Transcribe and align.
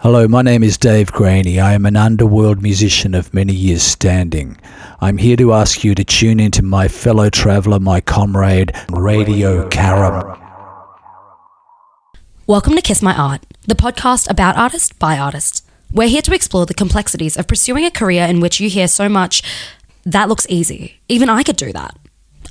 Hello, 0.00 0.28
my 0.28 0.42
name 0.42 0.62
is 0.62 0.78
Dave 0.78 1.10
Graney. 1.10 1.58
I 1.58 1.72
am 1.72 1.84
an 1.84 1.96
underworld 1.96 2.62
musician 2.62 3.16
of 3.16 3.34
many 3.34 3.52
years 3.52 3.82
standing. 3.82 4.56
I'm 5.00 5.18
here 5.18 5.36
to 5.36 5.52
ask 5.52 5.82
you 5.82 5.96
to 5.96 6.04
tune 6.04 6.38
into 6.38 6.62
my 6.62 6.86
fellow 6.86 7.28
traveller, 7.30 7.80
my 7.80 8.00
comrade, 8.00 8.70
Radio 8.90 9.68
Carrum. 9.70 10.38
Welcome 12.46 12.76
to 12.76 12.80
Kiss 12.80 13.02
My 13.02 13.12
Art, 13.12 13.44
the 13.66 13.74
podcast 13.74 14.30
about 14.30 14.56
artists 14.56 14.92
by 14.92 15.18
artists. 15.18 15.62
We're 15.92 16.06
here 16.06 16.22
to 16.22 16.32
explore 16.32 16.64
the 16.64 16.74
complexities 16.74 17.36
of 17.36 17.48
pursuing 17.48 17.84
a 17.84 17.90
career 17.90 18.24
in 18.24 18.38
which 18.38 18.60
you 18.60 18.70
hear 18.70 18.86
so 18.86 19.08
much 19.08 19.42
that 20.04 20.28
looks 20.28 20.46
easy. 20.48 21.00
Even 21.08 21.28
I 21.28 21.42
could 21.42 21.56
do 21.56 21.72
that. 21.72 21.98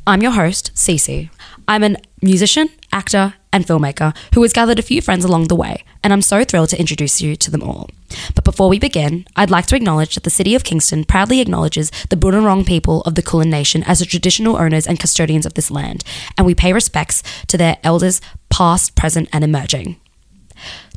I'm 0.05 0.21
your 0.21 0.31
host, 0.31 0.71
Cece. 0.75 1.29
I'm 1.65 1.85
a 1.85 1.95
musician, 2.21 2.67
actor, 2.91 3.35
and 3.51 3.65
filmmaker 3.65 4.15
who 4.33 4.41
has 4.41 4.53
gathered 4.53 4.79
a 4.79 4.83
few 4.83 5.01
friends 5.01 5.25
along 5.25 5.45
the 5.45 5.55
way, 5.55 5.83
and 6.03 6.13
I'm 6.13 6.21
so 6.21 6.43
thrilled 6.43 6.69
to 6.69 6.79
introduce 6.79 7.21
you 7.21 7.35
to 7.35 7.51
them 7.51 7.63
all. 7.63 7.89
But 8.35 8.43
before 8.43 8.69
we 8.69 8.79
begin, 8.79 9.25
I'd 9.35 9.49
like 9.49 9.67
to 9.67 9.75
acknowledge 9.75 10.15
that 10.15 10.23
the 10.23 10.29
City 10.29 10.55
of 10.55 10.63
Kingston 10.63 11.03
proudly 11.05 11.41
acknowledges 11.41 11.91
the 12.09 12.15
Bunurong 12.15 12.65
people 12.65 13.01
of 13.01 13.15
the 13.15 13.21
Kulin 13.21 13.49
Nation 13.49 13.83
as 13.83 13.99
the 13.99 14.05
traditional 14.05 14.57
owners 14.57 14.87
and 14.87 14.99
custodians 14.99 15.45
of 15.45 15.55
this 15.55 15.71
land, 15.71 16.03
and 16.37 16.45
we 16.45 16.55
pay 16.55 16.73
respects 16.73 17.23
to 17.47 17.57
their 17.57 17.77
elders 17.83 18.21
past, 18.49 18.95
present, 18.95 19.29
and 19.33 19.43
emerging. 19.43 19.97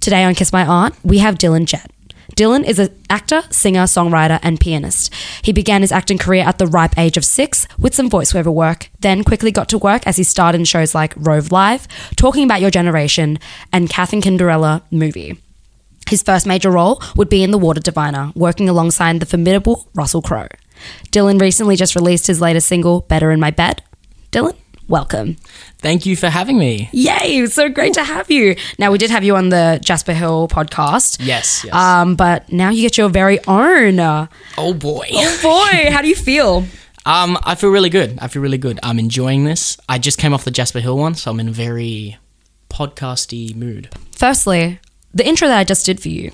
Today 0.00 0.24
on 0.24 0.34
Kiss 0.34 0.52
My 0.52 0.64
Art, 0.64 0.94
we 1.04 1.18
have 1.18 1.36
Dylan 1.36 1.66
Jett. 1.66 1.90
Dylan 2.36 2.64
is 2.64 2.78
an 2.78 2.88
actor, 3.08 3.42
singer, 3.50 3.84
songwriter, 3.84 4.38
and 4.42 4.60
pianist. 4.60 5.12
He 5.42 5.52
began 5.52 5.82
his 5.82 5.92
acting 5.92 6.18
career 6.18 6.44
at 6.44 6.58
the 6.58 6.66
ripe 6.66 6.98
age 6.98 7.16
of 7.16 7.24
six 7.24 7.66
with 7.78 7.94
some 7.94 8.10
voiceover 8.10 8.52
work, 8.52 8.90
then 9.00 9.24
quickly 9.24 9.50
got 9.50 9.68
to 9.70 9.78
work 9.78 10.06
as 10.06 10.16
he 10.16 10.22
starred 10.22 10.54
in 10.54 10.64
shows 10.64 10.94
like 10.94 11.14
Rove 11.16 11.52
Live, 11.52 11.86
Talking 12.16 12.44
About 12.44 12.60
Your 12.60 12.70
Generation, 12.70 13.38
and 13.72 13.90
Katherine 13.90 14.22
Cinderella 14.22 14.82
movie. 14.90 15.38
His 16.08 16.22
first 16.22 16.46
major 16.46 16.70
role 16.70 17.02
would 17.16 17.28
be 17.28 17.42
in 17.42 17.50
The 17.50 17.58
Water 17.58 17.80
Diviner, 17.80 18.32
working 18.34 18.68
alongside 18.68 19.20
the 19.20 19.26
formidable 19.26 19.88
Russell 19.94 20.22
Crowe. 20.22 20.48
Dylan 21.12 21.40
recently 21.40 21.76
just 21.76 21.94
released 21.94 22.26
his 22.26 22.40
latest 22.40 22.66
single, 22.66 23.02
Better 23.02 23.30
in 23.30 23.38
My 23.38 23.50
Bed. 23.50 23.82
Dylan, 24.32 24.56
welcome. 24.90 25.36
Thank 25.78 26.04
you 26.04 26.16
for 26.16 26.28
having 26.28 26.58
me. 26.58 26.90
Yay, 26.92 27.38
It's 27.38 27.54
so 27.54 27.68
great 27.68 27.94
to 27.94 28.02
have 28.04 28.30
you. 28.30 28.56
Now, 28.78 28.90
we 28.90 28.98
did 28.98 29.10
have 29.10 29.22
you 29.22 29.36
on 29.36 29.48
the 29.48 29.78
Jasper 29.82 30.12
Hill 30.12 30.48
podcast. 30.48 31.18
Yes, 31.24 31.64
yes. 31.64 31.72
Um, 31.72 32.16
but 32.16 32.52
now 32.52 32.70
you 32.70 32.82
get 32.82 32.98
your 32.98 33.08
very 33.08 33.38
own. 33.46 34.00
Oh 34.00 34.74
boy. 34.74 35.06
Oh 35.12 35.38
boy, 35.42 35.90
how 35.90 36.02
do 36.02 36.08
you 36.08 36.16
feel? 36.16 36.64
Um, 37.06 37.38
I 37.44 37.54
feel 37.54 37.70
really 37.70 37.88
good. 37.88 38.18
I 38.20 38.28
feel 38.28 38.42
really 38.42 38.58
good. 38.58 38.78
I'm 38.82 38.98
enjoying 38.98 39.44
this. 39.44 39.78
I 39.88 39.98
just 39.98 40.18
came 40.18 40.34
off 40.34 40.44
the 40.44 40.50
Jasper 40.50 40.80
Hill 40.80 40.98
one, 40.98 41.14
so 41.14 41.30
I'm 41.30 41.40
in 41.40 41.48
a 41.48 41.52
very 41.52 42.18
podcasty 42.68 43.54
mood. 43.54 43.88
Firstly, 44.16 44.80
the 45.14 45.26
intro 45.26 45.48
that 45.48 45.58
I 45.58 45.64
just 45.64 45.86
did 45.86 46.00
for 46.00 46.08
you, 46.08 46.32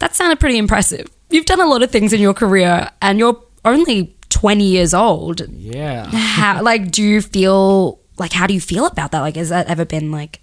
that 0.00 0.16
sounded 0.16 0.40
pretty 0.40 0.58
impressive. 0.58 1.08
You've 1.30 1.46
done 1.46 1.60
a 1.60 1.66
lot 1.66 1.82
of 1.82 1.90
things 1.90 2.12
in 2.12 2.20
your 2.20 2.34
career 2.34 2.90
and 3.02 3.18
you're 3.18 3.40
only 3.64 4.16
20 4.30 4.64
years 4.64 4.94
old. 4.94 5.48
Yeah. 5.48 6.06
How, 6.10 6.62
like, 6.62 6.90
do 6.90 7.02
you 7.02 7.22
feel, 7.22 8.00
like, 8.18 8.32
how 8.32 8.46
do 8.46 8.54
you 8.54 8.60
feel 8.60 8.86
about 8.86 9.12
that? 9.12 9.20
Like, 9.20 9.36
has 9.36 9.48
that 9.48 9.68
ever 9.68 9.84
been, 9.84 10.10
like, 10.10 10.40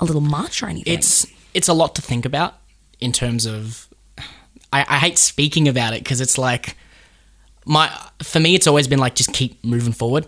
a 0.00 0.04
little 0.04 0.20
much 0.20 0.62
or 0.62 0.66
anything? 0.66 0.92
It's 0.92 1.26
it's 1.54 1.68
a 1.68 1.72
lot 1.72 1.94
to 1.96 2.02
think 2.02 2.24
about 2.24 2.54
in 3.00 3.12
terms 3.12 3.46
of 3.46 3.88
I, 4.72 4.84
I 4.88 4.98
hate 4.98 5.18
speaking 5.18 5.68
about 5.68 5.92
it 5.94 6.02
because 6.02 6.20
it's 6.20 6.38
like 6.38 6.76
my 7.64 7.90
for 8.22 8.40
me 8.40 8.54
it's 8.54 8.66
always 8.66 8.88
been 8.88 8.98
like 8.98 9.14
just 9.14 9.32
keep 9.32 9.62
moving 9.64 9.92
forward. 9.92 10.26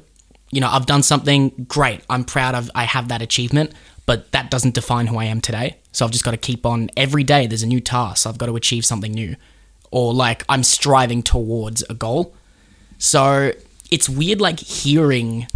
You 0.50 0.60
know, 0.60 0.68
I've 0.68 0.86
done 0.86 1.02
something 1.02 1.66
great. 1.66 2.02
I'm 2.10 2.24
proud 2.24 2.54
of 2.54 2.70
I 2.74 2.84
have 2.84 3.08
that 3.08 3.22
achievement, 3.22 3.72
but 4.04 4.30
that 4.32 4.50
doesn't 4.50 4.74
define 4.74 5.06
who 5.06 5.16
I 5.16 5.24
am 5.24 5.40
today. 5.40 5.78
So 5.92 6.04
I've 6.04 6.12
just 6.12 6.24
got 6.24 6.32
to 6.32 6.36
keep 6.36 6.66
on 6.66 6.90
every 6.96 7.24
day 7.24 7.46
there's 7.46 7.62
a 7.62 7.66
new 7.66 7.80
task. 7.80 8.26
I've 8.26 8.38
got 8.38 8.46
to 8.46 8.56
achieve 8.56 8.84
something 8.84 9.12
new. 9.12 9.36
Or 9.92 10.12
like 10.12 10.42
I'm 10.48 10.64
striving 10.64 11.22
towards 11.22 11.84
a 11.88 11.94
goal. 11.94 12.34
So 12.98 13.52
it's 13.90 14.08
weird 14.08 14.40
like 14.40 14.58
hearing 14.58 15.46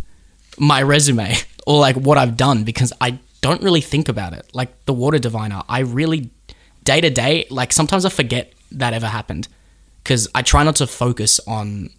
my 0.58 0.82
resume 0.82 1.34
or 1.66 1.80
like 1.80 1.96
what 1.96 2.18
I've 2.18 2.36
done 2.36 2.62
because 2.62 2.92
I 3.00 3.18
don't 3.40 3.62
really 3.62 3.80
think 3.80 4.08
about 4.08 4.32
it. 4.32 4.48
Like 4.52 4.84
the 4.84 4.92
water 4.92 5.18
diviner, 5.18 5.62
I 5.68 5.80
really 5.80 6.30
day 6.84 7.00
to 7.00 7.10
day, 7.10 7.46
like 7.50 7.72
sometimes 7.72 8.04
I 8.04 8.10
forget 8.10 8.52
that 8.72 8.92
ever 8.92 9.06
happened 9.06 9.48
because 10.02 10.28
I 10.34 10.42
try 10.42 10.62
not 10.62 10.76
to 10.76 10.86
focus 10.86 11.40
on 11.46 11.90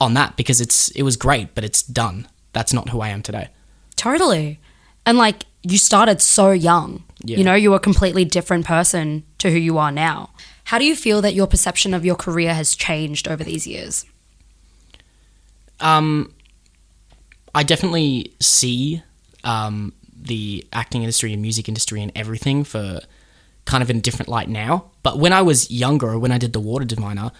on 0.00 0.14
that 0.14 0.36
because 0.36 0.60
it's 0.60 0.88
it 0.90 1.02
was 1.02 1.16
great, 1.16 1.54
but 1.54 1.64
it's 1.64 1.82
done. 1.82 2.28
That's 2.52 2.72
not 2.72 2.88
who 2.88 3.00
I 3.00 3.08
am 3.08 3.22
today. 3.22 3.48
Totally. 3.96 4.60
And 5.04 5.18
like 5.18 5.44
you 5.62 5.78
started 5.78 6.20
so 6.20 6.50
young. 6.50 7.04
Yeah. 7.24 7.38
You 7.38 7.44
know, 7.44 7.54
you're 7.54 7.76
a 7.76 7.80
completely 7.80 8.24
different 8.24 8.64
person 8.64 9.24
to 9.38 9.50
who 9.50 9.58
you 9.58 9.78
are 9.78 9.90
now. 9.90 10.30
How 10.64 10.78
do 10.78 10.84
you 10.84 10.94
feel 10.94 11.22
that 11.22 11.34
your 11.34 11.46
perception 11.46 11.94
of 11.94 12.04
your 12.04 12.14
career 12.14 12.54
has 12.54 12.76
changed 12.76 13.26
over 13.26 13.42
these 13.42 13.66
years? 13.66 14.04
Um, 15.80 16.34
I 17.54 17.62
definitely 17.62 18.34
see 18.40 19.02
um, 19.44 19.92
the 20.14 20.66
acting 20.72 21.02
industry 21.02 21.32
and 21.32 21.42
music 21.42 21.68
industry 21.68 22.02
and 22.02 22.12
everything 22.14 22.64
for 22.64 23.00
kind 23.64 23.82
of 23.82 23.90
in 23.90 23.98
a 23.98 24.00
different 24.00 24.28
light 24.28 24.48
now. 24.48 24.90
But 25.02 25.18
when 25.18 25.32
I 25.32 25.42
was 25.42 25.70
younger, 25.70 26.18
when 26.18 26.32
I 26.32 26.38
did 26.38 26.52
the 26.52 26.60
Water 26.60 26.84
Diviner, 26.84 27.30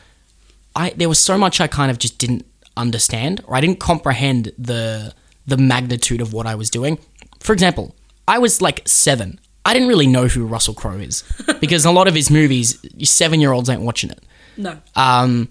I 0.75 0.91
there 0.91 1.09
was 1.09 1.19
so 1.19 1.39
much 1.39 1.61
I 1.61 1.67
kind 1.67 1.91
of 1.91 1.99
just 1.99 2.19
didn't 2.19 2.47
understand 2.77 3.43
or 3.47 3.57
I 3.57 3.61
didn't 3.61 3.81
comprehend 3.81 4.53
the 4.59 5.15
the 5.47 5.57
magnitude 5.57 6.21
of 6.21 6.33
what 6.33 6.47
I 6.47 6.55
was 6.55 6.71
doing. 6.71 6.99
For 7.41 7.53
example, 7.53 7.95
I 8.27 8.39
was 8.39 8.61
like 8.61 8.87
seven. 8.87 9.41
I 9.69 9.75
didn't 9.75 9.89
really 9.89 10.07
know 10.07 10.27
who 10.29 10.47
Russell 10.47 10.73
Crowe 10.73 10.97
is 10.97 11.25
because 11.61 11.85
a 11.85 11.91
lot 11.91 12.09
of 12.09 12.15
his 12.15 12.31
movies, 12.31 12.79
seven 13.09 13.39
year 13.41 13.53
olds 13.53 13.69
ain't 13.69 13.83
watching 13.83 14.09
it. 14.11 14.23
No. 14.57 14.79
Um, 14.97 15.49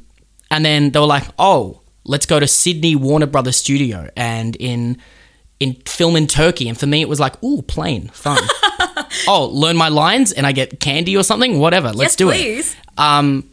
and 0.50 0.66
then 0.66 0.90
they 0.92 1.00
were 1.00 1.06
like, 1.06 1.26
"Oh, 1.38 1.82
let's 2.04 2.26
go 2.26 2.40
to 2.40 2.48
Sydney 2.48 2.96
Warner 2.96 3.28
Brothers 3.28 3.58
Studio 3.58 4.10
and 4.18 4.56
in 4.56 4.98
in 5.60 5.76
film 5.86 6.16
in 6.16 6.26
Turkey." 6.26 6.68
And 6.68 6.76
for 6.78 6.88
me, 6.88 7.02
it 7.02 7.08
was 7.10 7.20
like, 7.20 7.42
"Ooh, 7.44 7.62
plane, 7.62 8.08
fun." 8.10 8.42
oh, 9.28 9.46
learn 9.54 9.78
my 9.78 9.90
lines 9.90 10.32
and 10.32 10.48
I 10.48 10.52
get 10.52 10.80
candy 10.80 11.16
or 11.16 11.24
something. 11.24 11.60
Whatever, 11.60 11.90
let's 11.90 12.14
Yes, 12.14 12.16
do 12.16 12.26
please. 12.30 12.74
it. 12.74 13.00
Um, 13.00 13.50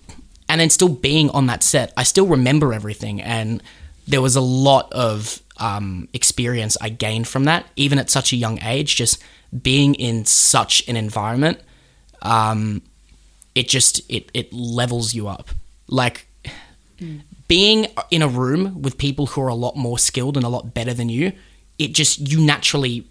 and 0.49 0.61
then 0.61 0.71
still 0.71 0.89
being 0.89 1.29
on 1.31 1.47
that 1.49 1.63
set, 1.63 1.93
I 1.97 2.05
still 2.05 2.27
remember 2.27 2.73
everything, 2.73 3.21
and 3.21 3.63
there 4.09 4.23
was 4.23 4.35
a 4.37 4.41
lot 4.41 4.91
of 4.93 5.41
um, 5.59 6.09
experience 6.15 6.77
I 6.81 6.89
gained 6.89 7.29
from 7.29 7.45
that, 7.45 7.67
even 7.77 7.99
at 7.99 8.09
such 8.11 8.33
a 8.33 8.37
young 8.37 8.59
age. 8.63 8.97
Just 8.97 9.23
being 9.62 9.94
in 9.94 10.25
such 10.25 10.87
an 10.88 10.97
environment, 10.97 11.60
um, 12.22 12.82
it 13.54 13.69
just 13.69 14.00
it 14.10 14.31
it 14.34 14.53
levels 14.53 15.15
you 15.15 15.28
up. 15.28 15.50
Like 15.88 16.26
being 17.48 17.87
in 18.10 18.22
a 18.22 18.28
room 18.28 18.82
with 18.82 18.98
people 18.98 19.26
who 19.26 19.41
are 19.42 19.48
a 19.48 19.54
lot 19.54 19.76
more 19.76 19.98
skilled 19.98 20.37
and 20.37 20.44
a 20.44 20.48
lot 20.48 20.75
better 20.75 20.94
than 20.94 21.09
you, 21.09 21.32
it 21.78 21.92
just 21.92 22.19
you 22.31 22.41
naturally 22.41 23.06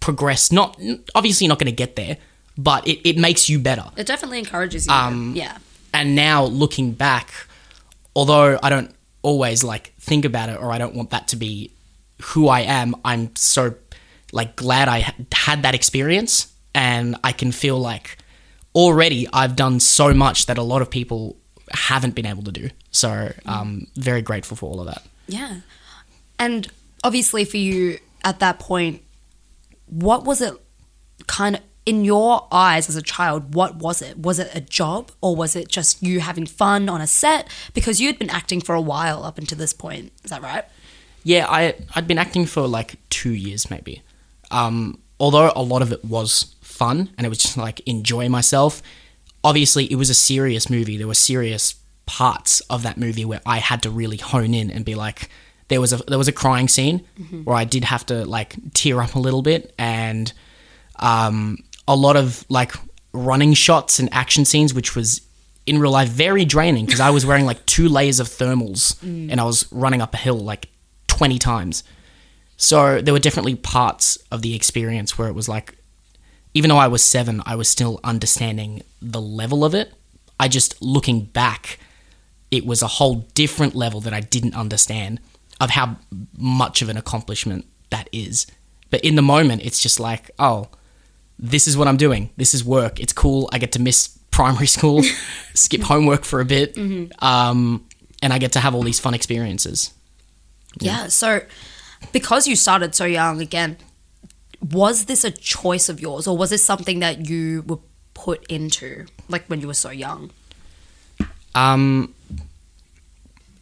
progress. 0.00 0.52
Not 0.52 0.80
obviously 1.14 1.46
you're 1.46 1.50
not 1.50 1.58
going 1.58 1.66
to 1.66 1.72
get 1.72 1.96
there, 1.96 2.18
but 2.56 2.86
it, 2.86 3.08
it 3.08 3.16
makes 3.18 3.48
you 3.48 3.58
better. 3.58 3.86
It 3.96 4.06
definitely 4.06 4.38
encourages 4.38 4.86
you. 4.86 4.92
Um, 4.92 5.32
yeah. 5.34 5.58
And 5.92 6.14
now 6.14 6.44
looking 6.44 6.92
back, 6.92 7.32
although 8.14 8.58
I 8.62 8.70
don't 8.70 8.94
always 9.22 9.64
like 9.64 9.92
think 9.98 10.24
about 10.24 10.48
it 10.48 10.58
or 10.60 10.70
I 10.70 10.78
don't 10.78 10.94
want 10.94 11.10
that 11.10 11.28
to 11.28 11.36
be 11.36 11.72
who 12.22 12.48
I 12.48 12.60
am, 12.60 12.94
I'm 13.04 13.34
so 13.34 13.74
like 14.32 14.56
glad 14.56 14.88
I 14.88 15.12
had 15.32 15.62
that 15.62 15.74
experience 15.74 16.52
and 16.74 17.16
I 17.24 17.32
can 17.32 17.52
feel 17.52 17.78
like 17.78 18.18
already 18.74 19.26
I've 19.32 19.56
done 19.56 19.80
so 19.80 20.14
much 20.14 20.46
that 20.46 20.58
a 20.58 20.62
lot 20.62 20.82
of 20.82 20.90
people 20.90 21.36
haven't 21.72 22.14
been 22.14 22.26
able 22.26 22.42
to 22.44 22.52
do. 22.52 22.70
So 22.90 23.32
I'm 23.46 23.86
very 23.96 24.22
grateful 24.22 24.56
for 24.56 24.70
all 24.70 24.80
of 24.80 24.86
that. 24.86 25.02
Yeah. 25.26 25.60
And 26.38 26.68
obviously, 27.04 27.44
for 27.44 27.56
you 27.56 27.98
at 28.24 28.40
that 28.40 28.58
point, 28.58 29.02
what 29.86 30.24
was 30.24 30.40
it 30.40 30.54
kind 31.26 31.56
of 31.56 31.62
in 31.86 32.04
your 32.04 32.46
eyes 32.52 32.88
as 32.88 32.96
a 32.96 33.02
child? 33.02 33.54
What 33.54 33.76
was 33.76 34.02
it? 34.02 34.18
Was 34.18 34.38
it 34.38 34.50
a 34.54 34.60
job 34.60 35.10
or 35.20 35.34
was 35.34 35.56
it 35.56 35.68
just 35.68 36.02
you 36.02 36.20
having 36.20 36.46
fun 36.46 36.88
on 36.88 37.00
a 37.00 37.06
set? 37.06 37.48
Because 37.74 38.00
you 38.00 38.06
had 38.06 38.18
been 38.18 38.30
acting 38.30 38.60
for 38.60 38.74
a 38.74 38.80
while 38.80 39.24
up 39.24 39.38
until 39.38 39.58
this 39.58 39.72
point. 39.72 40.12
Is 40.24 40.30
that 40.30 40.42
right? 40.42 40.64
Yeah, 41.24 41.46
I 41.48 41.74
I'd 41.94 42.06
been 42.06 42.18
acting 42.18 42.46
for 42.46 42.66
like 42.66 42.96
two 43.10 43.32
years 43.32 43.70
maybe. 43.70 44.02
Um, 44.50 44.98
although 45.18 45.52
a 45.54 45.62
lot 45.62 45.82
of 45.82 45.92
it 45.92 46.04
was 46.04 46.54
fun 46.60 47.10
and 47.16 47.26
it 47.26 47.28
was 47.28 47.38
just 47.38 47.56
like 47.56 47.80
enjoy 47.80 48.28
myself. 48.28 48.82
Obviously, 49.42 49.90
it 49.90 49.96
was 49.96 50.10
a 50.10 50.14
serious 50.14 50.68
movie. 50.68 50.96
There 50.96 51.06
were 51.06 51.14
serious 51.14 51.74
parts 52.06 52.60
of 52.62 52.82
that 52.82 52.98
movie 52.98 53.24
where 53.24 53.40
I 53.46 53.58
had 53.58 53.82
to 53.82 53.90
really 53.90 54.16
hone 54.16 54.52
in 54.54 54.70
and 54.70 54.84
be 54.84 54.94
like, 54.94 55.30
there 55.68 55.80
was 55.80 55.92
a 55.92 55.98
there 56.08 56.18
was 56.18 56.28
a 56.28 56.32
crying 56.32 56.68
scene 56.68 57.06
where 57.44 57.56
I 57.56 57.64
did 57.64 57.84
have 57.84 58.04
to 58.06 58.24
like 58.24 58.54
tear 58.74 59.00
up 59.00 59.14
a 59.14 59.20
little 59.20 59.42
bit 59.42 59.72
and 59.78 60.32
um, 60.98 61.58
a 61.86 61.94
lot 61.94 62.16
of 62.16 62.44
like 62.48 62.74
running 63.12 63.54
shots 63.54 63.98
and 63.98 64.08
action 64.12 64.44
scenes, 64.44 64.74
which 64.74 64.96
was 64.96 65.20
in 65.66 65.78
real 65.78 65.92
life 65.92 66.08
very 66.08 66.44
draining 66.44 66.86
because 66.86 67.00
I 67.00 67.10
was 67.10 67.24
wearing 67.24 67.46
like 67.46 67.64
two 67.66 67.88
layers 67.88 68.18
of 68.18 68.26
thermals 68.28 69.00
and 69.30 69.40
I 69.40 69.44
was 69.44 69.70
running 69.72 70.00
up 70.00 70.14
a 70.14 70.16
hill 70.16 70.38
like 70.38 70.68
20 71.06 71.38
times. 71.38 71.84
So 72.60 73.00
there 73.00 73.14
were 73.14 73.20
definitely 73.20 73.54
parts 73.54 74.18
of 74.30 74.42
the 74.42 74.54
experience 74.54 75.16
where 75.16 75.28
it 75.28 75.34
was 75.34 75.48
like 75.48 75.78
even 76.52 76.68
though 76.68 76.76
I 76.76 76.88
was 76.88 77.02
seven, 77.02 77.42
I 77.46 77.56
was 77.56 77.70
still 77.70 78.00
understanding 78.04 78.82
the 79.00 79.20
level 79.20 79.64
of 79.64 79.74
it. 79.74 79.94
I 80.38 80.48
just 80.48 80.80
looking 80.82 81.22
back, 81.22 81.78
it 82.50 82.66
was 82.66 82.82
a 82.82 82.86
whole 82.86 83.26
different 83.34 83.74
level 83.74 84.00
that 84.02 84.12
I 84.12 84.20
didn't 84.20 84.54
understand 84.54 85.20
of 85.58 85.70
how 85.70 85.96
much 86.36 86.82
of 86.82 86.90
an 86.90 86.98
accomplishment 86.98 87.64
that 87.88 88.10
is. 88.12 88.46
But 88.90 89.00
in 89.02 89.14
the 89.14 89.22
moment, 89.22 89.64
it's 89.64 89.80
just 89.80 89.98
like, 89.98 90.30
oh, 90.38 90.68
this 91.38 91.66
is 91.66 91.78
what 91.78 91.88
I'm 91.88 91.96
doing. 91.96 92.28
This 92.36 92.52
is 92.52 92.62
work. 92.62 93.00
It's 93.00 93.14
cool. 93.14 93.48
I 93.52 93.58
get 93.58 93.72
to 93.72 93.80
miss 93.80 94.18
primary 94.30 94.66
school, 94.76 95.02
skip 95.54 95.80
homework 95.80 96.24
for 96.24 96.40
a 96.40 96.44
bit, 96.44 96.76
um, 97.22 97.86
and 98.22 98.34
I 98.34 98.38
get 98.38 98.52
to 98.52 98.60
have 98.60 98.74
all 98.74 98.82
these 98.82 99.00
fun 99.00 99.14
experiences. 99.14 99.94
Yeah. 100.78 101.06
So, 101.08 101.40
because 102.12 102.46
you 102.46 102.56
started 102.56 102.94
so 102.94 103.04
young, 103.04 103.40
again, 103.40 103.76
was 104.70 105.06
this 105.06 105.24
a 105.24 105.30
choice 105.30 105.88
of 105.88 106.00
yours, 106.00 106.26
or 106.26 106.36
was 106.36 106.50
this 106.50 106.62
something 106.62 107.00
that 107.00 107.28
you 107.28 107.62
were 107.66 107.78
put 108.14 108.44
into, 108.50 109.06
like 109.28 109.46
when 109.46 109.60
you 109.60 109.66
were 109.66 109.74
so 109.74 109.90
young? 109.90 110.30
Um, 111.54 112.14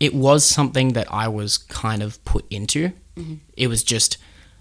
it 0.00 0.14
was 0.14 0.44
something 0.44 0.93
that 0.93 1.06
I 1.11 1.29
was 1.29 1.58
kind 1.58 2.02
of 2.02 2.23
put 2.25 2.44
into. 2.50 2.93
It 3.56 3.67
was 3.69 3.82
just 3.82 4.19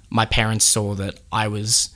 my 0.10 0.26
parents 0.26 0.66
saw 0.66 0.96
that 0.96 1.20
I 1.32 1.48
was 1.48 1.90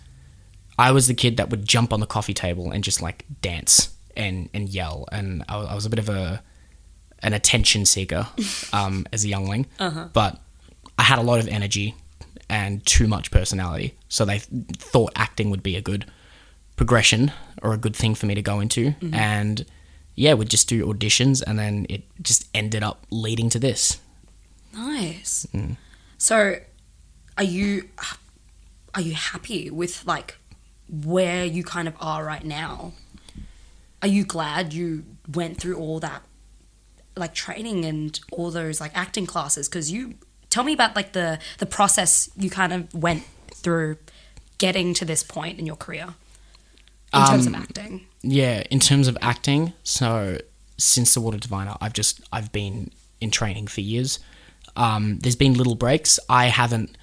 I 0.77 0.91
was 0.91 1.07
the 1.07 1.13
kid 1.13 1.37
that 1.37 1.49
would 1.49 1.65
jump 1.67 1.93
on 1.93 1.99
the 1.99 2.05
coffee 2.05 2.33
table 2.33 2.71
and 2.71 2.83
just 2.83 3.01
like 3.01 3.25
dance 3.41 3.95
and 4.15 4.49
and 4.53 4.69
yell, 4.69 5.07
and 5.11 5.43
I, 5.47 5.57
I 5.57 5.75
was 5.75 5.85
a 5.85 5.89
bit 5.89 5.99
of 5.99 6.09
a 6.09 6.43
an 7.23 7.33
attention 7.33 7.85
seeker 7.85 8.27
um, 8.73 9.05
as 9.13 9.23
a 9.23 9.27
youngling, 9.27 9.67
but 10.13 10.39
I 11.01 11.03
had 11.03 11.17
a 11.17 11.23
lot 11.23 11.39
of 11.39 11.47
energy 11.47 11.95
and 12.47 12.85
too 12.85 13.07
much 13.07 13.31
personality, 13.31 13.95
so 14.07 14.23
they 14.23 14.37
th- 14.37 14.65
thought 14.77 15.11
acting 15.15 15.49
would 15.49 15.63
be 15.63 15.75
a 15.75 15.81
good 15.81 16.05
progression 16.75 17.31
or 17.63 17.73
a 17.73 17.77
good 17.77 17.95
thing 17.95 18.13
for 18.13 18.27
me 18.27 18.35
to 18.35 18.41
go 18.43 18.59
into, 18.59 18.91
mm-hmm. 18.91 19.15
and 19.15 19.65
yeah, 20.13 20.35
we'd 20.35 20.49
just 20.49 20.69
do 20.69 20.85
auditions, 20.85 21.41
and 21.41 21.57
then 21.57 21.87
it 21.89 22.03
just 22.21 22.47
ended 22.53 22.83
up 22.83 23.07
leading 23.09 23.49
to 23.49 23.57
this. 23.57 23.99
Nice. 24.75 25.47
Mm. 25.55 25.77
So, 26.19 26.57
are 27.35 27.43
you 27.43 27.89
are 28.93 29.01
you 29.01 29.15
happy 29.15 29.71
with 29.71 30.05
like 30.05 30.37
where 30.87 31.45
you 31.45 31.63
kind 31.63 31.87
of 31.87 31.95
are 31.99 32.23
right 32.23 32.45
now? 32.45 32.91
Are 34.03 34.07
you 34.07 34.23
glad 34.23 34.71
you 34.71 35.03
went 35.33 35.59
through 35.59 35.77
all 35.77 35.99
that 36.01 36.21
like 37.17 37.33
training 37.33 37.85
and 37.85 38.19
all 38.31 38.51
those 38.51 38.79
like 38.79 38.95
acting 38.95 39.25
classes 39.25 39.67
because 39.67 39.91
you 39.91 40.13
tell 40.51 40.63
me 40.63 40.73
about 40.73 40.95
like 40.95 41.13
the 41.13 41.39
the 41.57 41.65
process 41.65 42.29
you 42.35 42.51
kind 42.51 42.71
of 42.71 42.93
went 42.93 43.23
through 43.51 43.97
getting 44.59 44.93
to 44.93 45.05
this 45.05 45.23
point 45.23 45.57
in 45.57 45.65
your 45.65 45.75
career 45.75 46.13
in 47.13 47.25
terms 47.25 47.47
of 47.47 47.55
acting. 47.55 48.05
Yeah, 48.21 48.63
in 48.69 48.79
terms 48.79 49.07
of 49.07 49.17
acting, 49.21 49.73
so 49.83 50.37
since 50.77 51.13
the 51.13 51.21
Water 51.21 51.37
Diviner, 51.37 51.75
I've 51.81 51.93
just 51.93 52.21
I've 52.31 52.51
been 52.51 52.91
in 53.19 53.31
training 53.31 53.67
for 53.67 53.81
years. 53.81 54.19
Um, 54.75 55.19
there's 55.19 55.35
been 55.35 55.55
little 55.55 55.75
breaks. 55.75 56.19
I 56.29 56.45
haven't. 56.45 56.95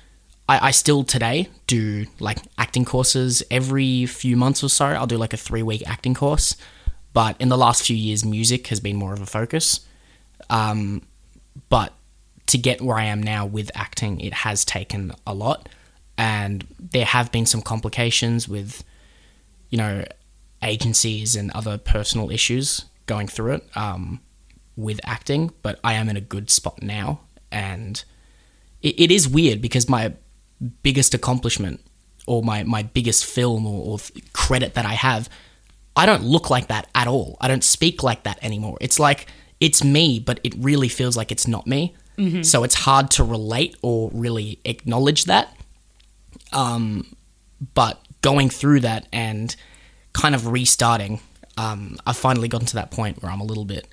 I, 0.49 0.69
I 0.69 0.71
still 0.71 1.05
today 1.05 1.49
do 1.67 2.07
like 2.21 2.39
acting 2.57 2.85
courses 2.85 3.43
every 3.51 4.07
few 4.07 4.37
months 4.37 4.63
or 4.65 4.69
so. 4.69 4.87
I'll 4.87 5.07
do 5.07 5.19
like 5.19 5.35
a 5.35 5.37
three 5.37 5.63
week 5.63 5.83
acting 5.87 6.15
course, 6.15 6.57
but 7.13 7.37
in 7.41 7.49
the 7.49 7.59
last 7.59 7.87
few 7.87 7.97
years, 7.97 8.25
music 8.25 8.69
has 8.69 8.81
been 8.81 8.97
more 8.97 9.13
of 9.13 9.21
a 9.21 9.27
focus. 9.27 9.81
Um, 10.49 11.03
but 11.69 11.93
to 12.49 12.59
get 12.59 12.81
where 12.81 12.97
I 12.97 13.05
am 13.05 13.23
now 13.23 13.47
with 13.47 13.71
acting, 13.75 14.21
it 14.21 14.33
has 14.33 14.65
taken 14.65 15.13
a 15.27 15.35
lot, 15.35 15.69
and 16.17 16.67
there 16.79 17.05
have 17.05 17.31
been 17.31 17.47
some 17.47 17.63
complications 17.63 18.49
with 18.49 18.85
you 19.71 19.79
know, 19.79 20.05
agencies 20.63 21.37
and 21.37 21.51
other 21.53 21.79
personal 21.79 22.31
issues 22.31 22.85
going 23.07 23.29
through 23.29 23.55
it 23.55 23.69
um, 23.77 24.21
with 24.77 25.01
acting, 25.05 25.53
but 25.63 25.79
I 25.85 25.95
am 25.95 26.09
in 26.09 26.17
a 26.17 26.21
good 26.21 26.51
spot 26.51 26.83
now. 26.83 27.21
And 27.51 28.03
it, 28.83 29.01
it 29.01 29.11
is 29.11 29.29
weird 29.29 29.61
because 29.61 29.89
my 29.89 30.15
biggest 30.83 31.15
accomplishment 31.15 31.81
or 32.27 32.43
my, 32.43 32.63
my 32.63 32.83
biggest 32.83 33.25
film 33.25 33.67
or, 33.67 33.93
or 33.93 33.99
credit 34.33 34.75
that 34.75 34.85
I 34.85 34.95
have, 34.95 35.29
I 35.97 36.07
don't 36.07 36.25
look 36.25 36.51
like 36.51 36.69
that 36.69 36.89
at 36.95 37.07
all. 37.07 37.37
I 37.41 37.49
don't 37.49 37.65
speak 37.65 38.03
like 38.03 38.25
that 38.25 38.39
anymore. 38.43 38.79
It's 38.81 38.99
like 38.99 39.27
it's 39.61 39.83
me, 39.83 40.21
but 40.21 40.41
it 40.45 40.55
really 40.57 40.89
feels 40.89 41.17
like 41.17 41.33
it's 41.33 41.49
not 41.49 41.67
me. 41.67 41.97
So 42.43 42.65
it's 42.65 42.75
hard 42.75 43.11
to 43.13 43.25
relate 43.25 43.77
or 43.83 44.11
really 44.13 44.59
acknowledge 44.65 45.25
that 45.27 45.55
but 47.75 48.01
going 48.23 48.51
through 48.51 48.81
that 48.81 49.07
and 49.13 49.55
kind 50.13 50.35
of 50.35 50.47
restarting, 50.47 51.21
um, 51.57 51.97
I've 52.07 52.17
finally 52.17 52.49
gotten 52.49 52.67
to 52.69 52.75
that 52.75 52.91
point 52.91 53.23
where 53.23 53.31
I'm 53.31 53.41
a 53.41 53.45
little 53.45 53.65
bit, 53.65 53.89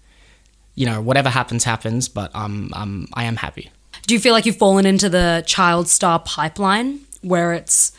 you 0.75 0.85
know, 0.85 1.01
whatever 1.01 1.29
happens, 1.29 1.63
happens, 1.63 2.09
but 2.09 2.33
um, 2.35 2.71
um, 2.73 3.07
I 3.13 3.25
am 3.25 3.37
happy. 3.37 3.71
Do 4.07 4.13
you 4.13 4.19
feel 4.19 4.33
like 4.33 4.45
you've 4.45 4.57
fallen 4.57 4.85
into 4.85 5.09
the 5.09 5.43
child 5.47 5.87
star 5.87 6.19
pipeline 6.19 7.01
where 7.21 7.53
it's 7.53 7.91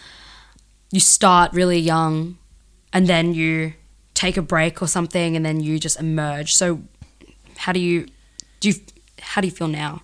you 0.93 1.00
start 1.00 1.52
really 1.52 1.79
young 1.79 2.38
and 2.93 3.08
then 3.08 3.34
you 3.34 3.72
take 4.14 4.37
a 4.37 4.43
break 4.43 4.81
or 4.81 4.87
something 4.87 5.34
and 5.34 5.44
then 5.44 5.61
you 5.61 5.81
just 5.81 5.99
emerge? 5.99 6.55
So 6.55 6.82
how 7.56 7.72
do 7.72 7.81
you 7.81 8.06
do 8.61 8.69
you 8.69 8.75
how 9.20 9.40
do 9.40 9.49
you 9.49 9.52
feel 9.52 9.69
now? 9.69 10.02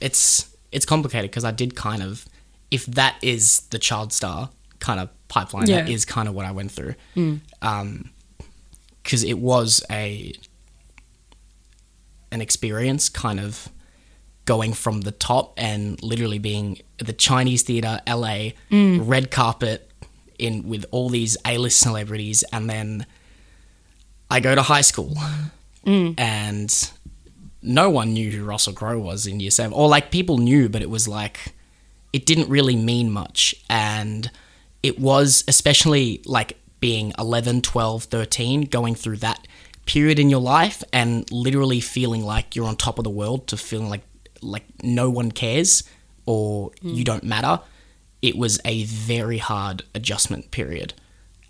It's 0.00 0.54
it's 0.72 0.84
complicated 0.86 1.30
because 1.30 1.44
I 1.44 1.52
did 1.52 1.76
kind 1.76 2.02
of, 2.02 2.26
if 2.70 2.84
that 2.86 3.16
is 3.22 3.60
the 3.70 3.78
child 3.78 4.12
star 4.12 4.50
kind 4.80 4.98
of 5.00 5.08
pipeline, 5.28 5.66
that 5.66 5.88
Yeah. 5.88 5.94
is 5.94 6.04
kind 6.04 6.28
of 6.28 6.34
what 6.34 6.46
I 6.46 6.50
went 6.50 6.72
through. 6.72 6.94
Hmm. 7.14 7.36
Um, 7.62 8.10
because 9.02 9.22
it 9.22 9.38
was 9.38 9.84
a 9.90 10.32
an 12.32 12.40
experience, 12.40 13.08
kind 13.08 13.38
of 13.38 13.68
going 14.46 14.72
from 14.72 15.02
the 15.02 15.12
top 15.12 15.54
and 15.56 16.02
literally 16.02 16.38
being 16.38 16.78
the 16.98 17.12
Chinese 17.12 17.62
theater, 17.62 18.00
LA, 18.06 18.50
hmm. 18.70 19.02
red 19.02 19.30
carpet 19.30 19.90
in 20.38 20.68
with 20.68 20.84
all 20.90 21.08
these 21.08 21.36
A-list 21.46 21.78
celebrities, 21.78 22.42
and 22.52 22.68
then 22.68 23.06
I 24.30 24.40
go 24.40 24.54
to 24.54 24.62
high 24.62 24.80
school, 24.80 25.14
hmm. 25.84 26.12
and 26.18 26.90
no 27.64 27.90
one 27.90 28.12
knew 28.12 28.30
who 28.30 28.44
Russell 28.44 28.74
Crowe 28.74 28.98
was 28.98 29.26
in 29.26 29.40
year 29.40 29.50
seven, 29.50 29.72
or 29.72 29.88
like 29.88 30.10
people 30.10 30.38
knew, 30.38 30.68
but 30.68 30.82
it 30.82 30.90
was 30.90 31.08
like 31.08 31.54
it 32.12 32.26
didn't 32.26 32.48
really 32.48 32.76
mean 32.76 33.10
much, 33.10 33.54
and 33.68 34.30
it 34.82 34.98
was 34.98 35.42
especially 35.48 36.22
like 36.26 36.58
being 36.78 37.14
11 37.18 37.62
12 37.62 38.04
13 38.04 38.62
going 38.62 38.94
through 38.94 39.16
that 39.16 39.48
period 39.86 40.18
in 40.18 40.28
your 40.28 40.40
life 40.40 40.84
and 40.92 41.30
literally 41.32 41.80
feeling 41.80 42.22
like 42.22 42.54
you're 42.54 42.66
on 42.66 42.76
top 42.76 42.98
of 42.98 43.04
the 43.04 43.10
world 43.10 43.46
to 43.46 43.56
feeling 43.56 43.88
like 43.88 44.02
like 44.42 44.64
no 44.82 45.08
one 45.08 45.32
cares 45.32 45.84
or 46.26 46.70
you 46.82 46.96
hmm. 46.96 47.02
don't 47.02 47.24
matter 47.24 47.58
it 48.20 48.36
was 48.36 48.60
a 48.64 48.84
very 48.84 49.36
hard 49.38 49.82
adjustment 49.94 50.50
period. 50.50 50.92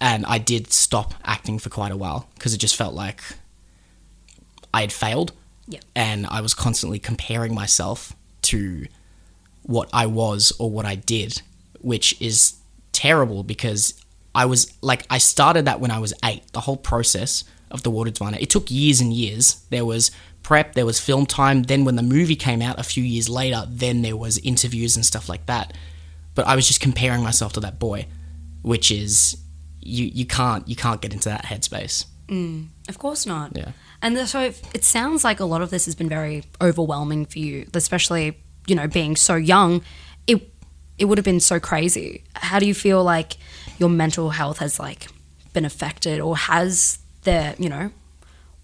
And 0.01 0.25
i 0.27 0.39
did 0.39 0.73
stop 0.73 1.15
acting 1.25 1.59
for 1.59 1.71
quite 1.71 1.91
a 1.91 1.97
while 1.97 2.29
because 2.35 2.55
it 2.55 2.59
just 2.59 2.77
felt 2.77 2.95
like 2.95 3.21
i 4.73 4.83
had 4.83 4.93
failed 4.93 5.33
Yeah. 5.67 5.81
and 5.95 6.27
i 6.27 6.41
was 6.41 6.53
constantly 6.53 6.99
comparing 6.99 7.55
myself 7.55 8.15
to 8.43 8.87
what 9.65 9.89
I 9.93 10.07
was 10.07 10.53
or 10.59 10.71
what 10.71 10.85
I 10.87 10.95
did, 10.95 11.43
which 11.81 12.21
is 12.21 12.55
terrible 12.93 13.43
because 13.43 13.95
I 14.35 14.47
was 14.47 14.73
like, 14.83 15.07
I 15.11 15.19
started 15.19 15.65
that 15.65 15.81
when 15.81 15.91
I 15.91 15.99
was 15.99 16.15
eight. 16.25 16.43
The 16.53 16.61
whole 16.61 16.77
process 16.77 17.45
of 17.71 17.83
the 17.83 17.91
Water 17.91 18.11
Diviner, 18.11 18.39
it 18.41 18.51
took 18.51 18.71
years 18.71 19.01
and 19.01 19.13
years. 19.13 19.65
There 19.71 19.85
was 19.85 20.11
prep, 20.43 20.75
there 20.75 20.87
was 20.87 21.01
film 21.01 21.27
time. 21.27 21.63
Then 21.63 21.85
when 21.85 21.97
the 21.97 22.03
movie 22.03 22.37
came 22.37 22.63
out 22.63 22.79
a 22.79 22.83
few 22.85 23.03
years 23.03 23.29
later, 23.29 23.65
then 23.69 24.03
there 24.03 24.17
was 24.17 24.39
interviews 24.39 24.97
and 24.97 25.05
stuff 25.05 25.29
like 25.29 25.47
that. 25.47 25.73
But 26.35 26.47
I 26.47 26.57
was 26.57 26.67
just 26.67 26.81
comparing 26.81 27.23
myself 27.23 27.53
to 27.55 27.61
that 27.61 27.79
boy, 27.79 28.07
which 28.63 28.91
is 28.91 29.37
you 29.81 30.07
you 30.13 30.27
can't 30.27 30.67
you 30.69 30.77
can't 30.77 31.01
get 31.01 31.13
into 31.13 31.29
that 31.29 31.45
headspace. 31.45 32.07
Mm, 32.29 32.69
of 32.89 32.99
course 32.99 33.25
not. 33.27 33.57
Yeah. 33.57 33.73
And 34.05 34.29
so 34.29 34.41
it, 34.41 34.85
sounds 34.85 35.25
like 35.25 35.41
a 35.41 35.47
lot 35.47 35.63
of 35.63 35.71
this 35.71 35.87
has 35.87 35.95
been 35.95 36.11
very 36.11 36.45
overwhelming 36.61 37.25
for 37.25 37.39
you, 37.39 37.67
especially 37.73 38.39
you 38.67 38.77
know 38.77 38.87
being 38.87 39.17
so 39.17 39.35
young. 39.35 39.83
It 40.27 40.47
it 40.99 41.07
would 41.07 41.17
have 41.17 41.25
been 41.25 41.41
so 41.41 41.59
crazy. 41.59 42.23
How 42.35 42.59
do 42.59 42.67
you 42.67 42.75
feel 42.75 43.03
like 43.03 43.39
your 43.79 43.89
mental 43.89 44.29
health 44.29 44.59
has 44.59 44.79
like 44.79 45.07
been 45.55 45.65
affected, 45.65 46.21
or 46.21 46.37
has 46.37 46.99
there 47.23 47.55
you 47.59 47.71
know 47.71 47.93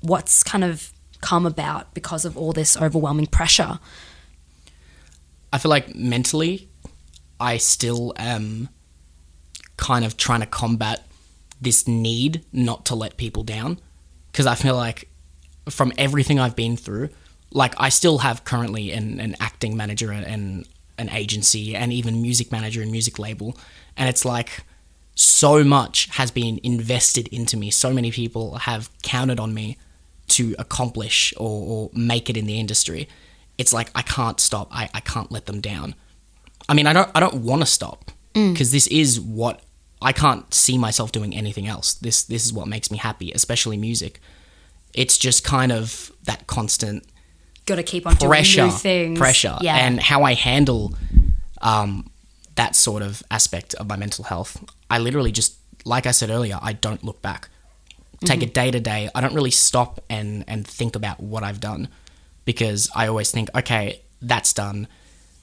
what's 0.02 0.44
kind 0.44 0.62
of 0.62 0.92
come 1.22 1.46
about 1.46 1.94
because 1.94 2.26
of 2.26 2.36
all 2.36 2.52
this 2.52 2.76
overwhelming 2.76 3.26
pressure? 3.26 3.78
I 5.54 5.56
feel 5.56 5.70
like 5.70 5.94
mentally, 5.94 6.68
I 7.40 7.56
still 7.56 8.12
am 8.16 8.68
kind 9.78 10.04
of 10.04 10.18
trying 10.18 10.40
to 10.40 10.46
combat 10.46 11.06
this 11.62 11.88
need 11.88 12.44
not 12.52 12.84
to 12.86 12.94
let 12.94 13.16
people 13.16 13.42
down. 13.42 13.80
Because 14.30 14.46
I 14.46 14.54
feel 14.54 14.76
like 14.76 15.09
from 15.68 15.92
everything 15.98 16.38
I've 16.38 16.56
been 16.56 16.76
through, 16.76 17.10
like 17.52 17.74
I 17.78 17.88
still 17.88 18.18
have 18.18 18.44
currently 18.44 18.92
an, 18.92 19.20
an 19.20 19.36
acting 19.40 19.76
manager 19.76 20.10
and, 20.12 20.24
and 20.24 20.68
an 20.98 21.10
agency 21.10 21.74
and 21.74 21.92
even 21.92 22.22
music 22.22 22.52
manager 22.52 22.82
and 22.82 22.90
music 22.90 23.18
label. 23.18 23.56
And 23.96 24.08
it's 24.08 24.24
like 24.24 24.64
so 25.14 25.64
much 25.64 26.08
has 26.12 26.30
been 26.30 26.60
invested 26.62 27.28
into 27.28 27.56
me. 27.56 27.70
So 27.70 27.92
many 27.92 28.10
people 28.10 28.58
have 28.58 28.90
counted 29.02 29.40
on 29.40 29.52
me 29.52 29.76
to 30.28 30.54
accomplish 30.58 31.34
or, 31.36 31.66
or 31.66 31.90
make 31.92 32.30
it 32.30 32.36
in 32.36 32.46
the 32.46 32.58
industry. 32.58 33.08
It's 33.58 33.72
like 33.72 33.90
I 33.94 34.02
can't 34.02 34.40
stop. 34.40 34.68
I, 34.70 34.88
I 34.94 35.00
can't 35.00 35.30
let 35.30 35.46
them 35.46 35.60
down. 35.60 35.94
I 36.68 36.74
mean, 36.74 36.86
I 36.86 36.92
don't 36.92 37.10
I 37.14 37.20
don't 37.20 37.42
want 37.42 37.62
to 37.62 37.66
stop 37.66 38.10
mm. 38.34 38.52
because 38.52 38.72
this 38.72 38.86
is 38.86 39.20
what 39.20 39.60
I 40.00 40.12
can't 40.12 40.52
see 40.54 40.78
myself 40.78 41.12
doing 41.12 41.34
anything 41.34 41.66
else. 41.66 41.94
This 41.94 42.22
this 42.22 42.46
is 42.46 42.52
what 42.52 42.68
makes 42.68 42.90
me 42.90 42.96
happy, 42.96 43.32
especially 43.32 43.76
music. 43.76 44.20
It's 44.94 45.16
just 45.18 45.44
kind 45.44 45.72
of 45.72 46.10
that 46.24 46.46
constant 46.46 47.04
Got 47.66 47.76
to 47.76 47.82
keep 47.82 48.06
on 48.06 48.16
pressure, 48.16 48.62
doing 48.62 48.70
new 48.70 48.76
things. 48.76 49.18
pressure, 49.18 49.56
Yeah. 49.60 49.76
and 49.76 50.00
how 50.00 50.24
I 50.24 50.34
handle 50.34 50.94
um, 51.62 52.10
that 52.56 52.74
sort 52.74 53.02
of 53.02 53.22
aspect 53.30 53.74
of 53.74 53.86
my 53.86 53.96
mental 53.96 54.24
health. 54.24 54.62
I 54.90 54.98
literally 54.98 55.30
just, 55.30 55.54
like 55.84 56.06
I 56.06 56.10
said 56.10 56.30
earlier, 56.30 56.58
I 56.60 56.72
don't 56.72 57.04
look 57.04 57.22
back. 57.22 57.48
Take 58.24 58.42
it 58.42 58.52
day 58.52 58.70
to 58.70 58.80
day. 58.80 59.08
I 59.14 59.20
don't 59.22 59.34
really 59.34 59.50
stop 59.50 60.04
and 60.10 60.44
and 60.46 60.66
think 60.66 60.94
about 60.94 61.20
what 61.20 61.42
I've 61.42 61.58
done 61.60 61.88
because 62.44 62.90
I 62.94 63.06
always 63.06 63.30
think, 63.30 63.48
okay, 63.54 64.02
that's 64.20 64.52
done. 64.52 64.88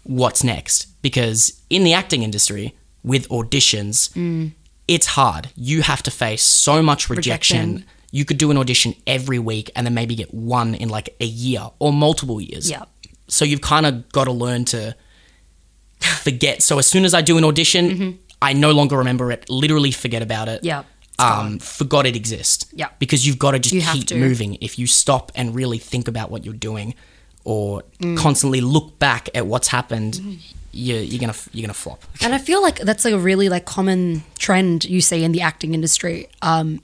What's 0.04 0.44
next? 0.44 0.86
Because 1.02 1.60
in 1.72 1.84
the 1.84 1.94
acting 1.94 2.22
industry, 2.22 2.76
with 3.04 3.28
auditions, 3.30 4.52
it's 4.88 5.08
hard. 5.08 5.50
You 5.56 5.82
have 5.82 6.04
to 6.04 6.12
face 6.12 6.44
so 6.44 6.84
much 6.84 7.10
rejection. 7.10 7.68
Rejection. 7.74 7.90
You 8.12 8.24
could 8.26 8.38
do 8.38 8.52
an 8.52 8.58
audition 8.58 8.96
every 9.06 9.40
week 9.40 9.70
and 9.76 9.86
then 9.86 9.94
maybe 9.94 10.16
get 10.16 10.34
one 10.34 10.76
in 10.76 10.90
like 10.90 11.16
a 11.20 11.26
year 11.26 11.70
or 11.80 11.92
multiple 11.92 12.40
years. 12.40 12.70
Yeah. 12.70 12.84
So 13.28 13.44
you've 13.46 13.62
kind 13.62 13.86
of 13.86 14.10
got 14.12 14.26
to 14.26 14.32
learn 14.32 14.64
to 14.66 14.96
forget. 16.00 16.62
So 16.62 16.78
as 16.80 16.88
soon 16.88 17.06
as 17.06 17.14
I 17.14 17.22
do 17.22 17.38
an 17.38 17.44
audition, 17.44 18.20
I 18.42 18.54
no 18.54 18.72
longer 18.72 18.98
remember 18.98 19.32
it. 19.32 19.50
Literally 19.50 19.92
forget 19.92 20.22
about 20.22 20.48
it. 20.48 20.62
Mm-hmm. 20.64 20.66
Yeah, 20.68 20.84
Um, 21.20 21.60
forgot 21.60 22.06
it 22.06 22.16
exists. 22.16 22.66
Yeah. 22.74 22.90
Because 23.00 23.26
you've 23.26 23.40
got 23.40 23.52
to 23.52 23.60
just 23.60 23.74
You 23.76 23.82
keep 23.82 24.08
to. 24.08 24.16
moving. 24.18 24.58
If 24.62 24.78
you 24.80 24.88
stop 24.88 25.32
and 25.36 25.56
really 25.56 25.80
think 25.80 26.08
about 26.08 26.32
what 26.32 26.46
you're 26.46 26.54
doing, 26.54 26.94
or 27.44 27.84
Mm. 28.00 28.18
constantly 28.18 28.60
look 28.62 29.00
back 29.00 29.30
at 29.34 29.48
what's 29.48 29.70
happened, 29.70 30.20
you're, 30.74 31.00
you're 31.00 31.20
gonna 31.20 31.34
you're 31.54 31.64
gonna 31.64 31.74
flop. 31.74 32.04
And 32.22 32.36
I 32.36 32.40
feel 32.40 32.62
like 32.62 32.80
that's 32.80 33.06
like 33.06 33.14
a 33.14 33.18
really 33.20 33.48
like 33.50 33.66
common 33.66 34.24
trend 34.38 34.84
you 34.86 35.00
see 35.02 35.24
in 35.24 35.32
the 35.32 35.42
acting 35.42 35.74
industry. 35.74 36.28
Um, 36.42 36.82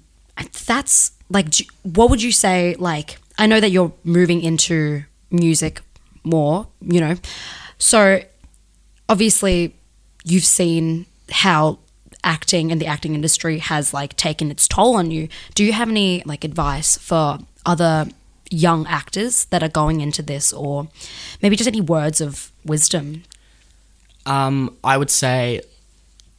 that's 0.65 1.11
like, 1.29 1.53
what 1.83 2.09
would 2.09 2.21
you 2.21 2.31
say? 2.31 2.75
Like, 2.77 3.17
I 3.37 3.47
know 3.47 3.59
that 3.59 3.71
you're 3.71 3.93
moving 4.03 4.41
into 4.41 5.03
music 5.31 5.81
more, 6.23 6.67
you 6.81 6.99
know, 6.99 7.15
so 7.77 8.21
obviously 9.09 9.75
you've 10.23 10.45
seen 10.45 11.05
how 11.31 11.79
acting 12.23 12.71
and 12.71 12.79
the 12.79 12.87
acting 12.87 13.15
industry 13.15 13.59
has 13.59 13.93
like 13.93 14.15
taken 14.15 14.49
its 14.49 14.67
toll 14.67 14.95
on 14.95 15.11
you. 15.11 15.27
Do 15.55 15.63
you 15.63 15.73
have 15.73 15.89
any 15.89 16.23
like 16.25 16.43
advice 16.43 16.97
for 16.97 17.39
other 17.65 18.07
young 18.49 18.85
actors 18.87 19.45
that 19.45 19.63
are 19.63 19.69
going 19.69 20.01
into 20.01 20.21
this, 20.21 20.53
or 20.53 20.87
maybe 21.41 21.55
just 21.55 21.67
any 21.67 21.81
words 21.81 22.21
of 22.21 22.51
wisdom? 22.63 23.23
Um, 24.25 24.77
I 24.83 24.97
would 24.97 25.09
say 25.09 25.61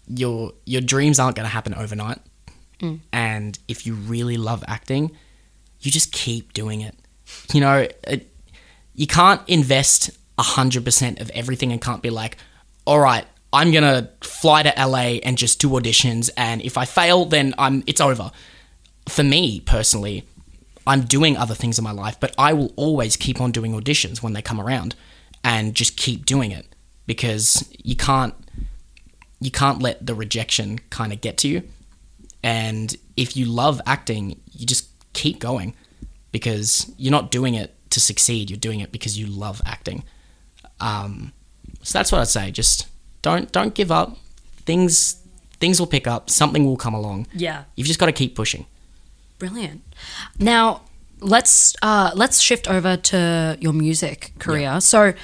your 0.07 0.53
your 0.65 0.81
dreams 0.81 1.19
aren't 1.19 1.37
going 1.37 1.45
to 1.45 1.53
happen 1.53 1.75
overnight, 1.75 2.19
Mm. 2.85 3.01
and 3.13 3.59
if 3.69 3.87
you 3.87 3.95
really 3.95 4.37
love 4.37 4.63
acting, 4.69 5.11
you 5.81 5.91
just 5.91 6.13
keep 6.13 6.53
doing 6.53 6.81
it. 6.81 6.95
You 7.53 7.61
know, 7.61 7.89
it, 8.05 8.31
you 8.95 9.07
can't 9.07 9.41
invest 9.49 10.11
hundred 10.39 10.85
percent 10.85 11.21
of 11.21 11.31
everything 11.31 11.73
and 11.73 11.81
can't 11.81 12.03
be 12.03 12.11
like, 12.11 12.37
all 12.87 13.01
right, 13.01 13.25
I'm 13.53 13.71
gonna 13.71 14.11
fly 14.21 14.63
to 14.65 14.73
LA 14.77 15.21
and 15.25 15.39
just 15.39 15.61
do 15.61 15.69
auditions, 15.71 16.31
and 16.37 16.61
if 16.63 16.77
I 16.77 16.85
fail, 16.85 17.25
then 17.25 17.55
I'm 17.57 17.83
it's 17.87 18.01
over. 18.01 18.31
For 19.09 19.23
me 19.23 19.61
personally, 19.61 20.25
I'm 20.87 21.03
doing 21.03 21.37
other 21.37 21.55
things 21.55 21.79
in 21.79 21.85
my 21.85 21.93
life, 21.93 22.19
but 22.21 22.35
I 22.37 22.53
will 22.53 22.73
always 22.77 23.17
keep 23.17 23.41
on 23.41 23.53
doing 23.53 23.73
auditions 23.73 24.23
when 24.23 24.33
they 24.33 24.43
come 24.43 24.61
around 24.61 24.95
and 25.43 25.75
just 25.75 25.97
keep 25.97 26.27
doing 26.27 26.51
it 26.51 26.67
because 27.07 27.69
you 27.83 27.97
can't 27.97 28.35
you 29.41 29.51
can't 29.51 29.83
let 29.83 30.05
the 30.05 30.15
rejection 30.15 30.81
kind 30.91 31.13
of 31.13 31.21
get 31.21 31.37
to 31.39 31.49
you. 31.49 31.63
And 32.45 32.95
if 33.17 33.37
you 33.37 33.47
love 33.47 33.81
acting, 33.87 34.39
you 34.53 34.67
just 34.67 34.89
keep 35.15 35.39
going 35.41 35.75
because 36.31 36.93
you're 36.99 37.11
not 37.11 37.31
doing 37.31 37.55
it 37.55 37.75
to 37.91 38.01
succeed, 38.01 38.51
you're 38.51 38.59
doing 38.59 38.81
it 38.81 38.93
because 38.93 39.19
you 39.19 39.27
love 39.27 39.63
acting. 39.65 40.05
Um, 40.79 41.33
so 41.83 41.99
that's 41.99 42.13
what 42.13 42.21
I'd 42.21 42.29
say. 42.29 42.51
Just 42.51 42.87
don't 43.23 43.51
don't 43.51 43.75
give 43.75 43.91
up. 43.91 44.19
Things 44.67 45.23
things 45.59 45.81
will 45.81 45.87
pick 45.87 46.07
up. 46.07 46.29
Something 46.29 46.67
will 46.67 46.77
come 46.77 46.93
along. 46.93 47.27
Yeah. 47.33 47.65
You've 47.77 47.87
just 47.87 47.99
got 47.99 48.07
to 48.07 48.13
keep 48.13 48.35
pushing. 48.35 48.67
Brilliant. 49.39 49.83
Now 50.39 50.83
let's 51.21 51.75
uh, 51.81 52.11
let's 52.15 52.41
shift 52.41 52.69
over 52.69 52.99
to 52.99 53.57
your 53.59 53.73
music 53.73 54.33
career. 54.39 54.83
So 54.83 55.15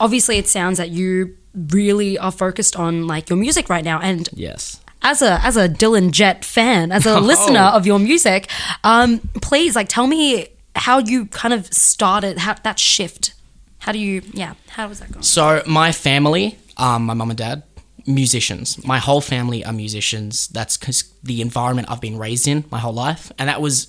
obviously, 0.00 0.38
it 0.38 0.48
sounds 0.48 0.78
that 0.78 0.90
you 0.90 1.36
really 1.54 2.18
are 2.18 2.32
focused 2.32 2.74
on 2.74 3.06
like 3.06 3.30
your 3.30 3.38
music 3.38 3.68
right 3.68 3.84
now. 3.84 4.00
And 4.00 4.28
Yes. 4.32 4.80
As 5.06 5.22
a 5.22 5.40
as 5.44 5.56
a 5.56 5.68
Dylan 5.68 6.10
Jett 6.10 6.44
fan, 6.44 6.90
as 6.90 7.06
a 7.06 7.14
Oh. 7.16 7.20
listener 7.20 7.60
of 7.76 7.86
your 7.86 8.00
music, 8.00 8.50
um, 8.82 9.20
please 9.40 9.76
like 9.76 9.88
tell 9.88 10.08
me 10.08 10.48
how 10.74 10.98
you 10.98 11.26
kind 11.26 11.54
of 11.54 11.72
started 11.72 12.38
how 12.38 12.54
that 12.64 12.78
shift. 12.80 13.32
How 13.78 13.92
do 13.92 14.00
you? 14.00 14.22
Yeah. 14.32 14.54
How 14.76 14.88
was 14.88 14.98
that 14.98 15.12
going? 15.12 15.22
So 15.22 15.62
my 15.64 15.92
family, 15.92 16.58
um, 16.76 17.06
my 17.06 17.14
mum 17.14 17.30
and 17.30 17.38
dad, 17.38 17.62
musicians. 18.04 18.84
My 18.84 18.98
whole 18.98 19.20
family 19.20 19.64
are 19.64 19.72
musicians. 19.72 20.48
That's 20.48 20.76
because 20.76 21.04
the 21.22 21.40
environment 21.40 21.88
I've 21.88 22.00
been 22.00 22.18
raised 22.18 22.48
in 22.48 22.64
my 22.72 22.80
whole 22.80 22.92
life, 23.06 23.30
and 23.38 23.48
that 23.48 23.60
was, 23.60 23.88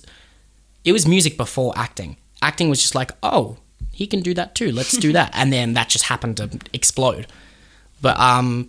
it 0.84 0.92
was 0.92 1.04
music 1.04 1.36
before 1.36 1.72
acting. 1.76 2.16
Acting 2.42 2.68
was 2.70 2.80
just 2.80 2.94
like, 2.94 3.10
oh, 3.24 3.56
he 3.90 4.06
can 4.06 4.20
do 4.20 4.34
that 4.34 4.54
too. 4.54 4.70
Let's 4.70 4.96
do 4.96 5.12
that, 5.18 5.30
and 5.34 5.52
then 5.52 5.74
that 5.74 5.88
just 5.88 6.04
happened 6.04 6.36
to 6.36 6.48
explode. 6.72 7.26
But 8.00 8.16
um, 8.20 8.68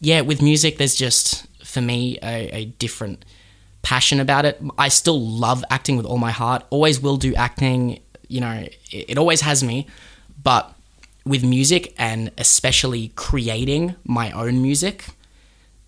yeah, 0.00 0.20
with 0.20 0.40
music, 0.40 0.78
there's 0.78 0.94
just 0.94 1.47
for 1.78 1.84
me 1.86 2.18
a, 2.22 2.50
a 2.60 2.64
different 2.78 3.24
passion 3.82 4.20
about 4.20 4.44
it. 4.44 4.60
I 4.76 4.88
still 4.88 5.20
love 5.20 5.64
acting 5.70 5.96
with 5.96 6.06
all 6.06 6.18
my 6.18 6.30
heart. 6.30 6.64
Always 6.70 7.00
will 7.00 7.16
do 7.16 7.34
acting. 7.34 8.00
You 8.28 8.40
know, 8.40 8.52
it, 8.90 9.10
it 9.12 9.18
always 9.18 9.40
has 9.42 9.62
me. 9.62 9.86
But 10.42 10.74
with 11.24 11.44
music 11.44 11.94
and 11.98 12.30
especially 12.38 13.12
creating 13.14 13.94
my 14.04 14.30
own 14.32 14.62
music, 14.62 15.04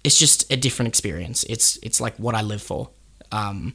it's 0.04 0.18
just 0.18 0.50
a 0.52 0.56
different 0.56 0.88
experience. 0.88 1.44
It's 1.44 1.78
it's 1.82 2.00
like 2.00 2.14
what 2.16 2.34
I 2.34 2.42
live 2.42 2.62
for. 2.62 2.90
Um, 3.32 3.74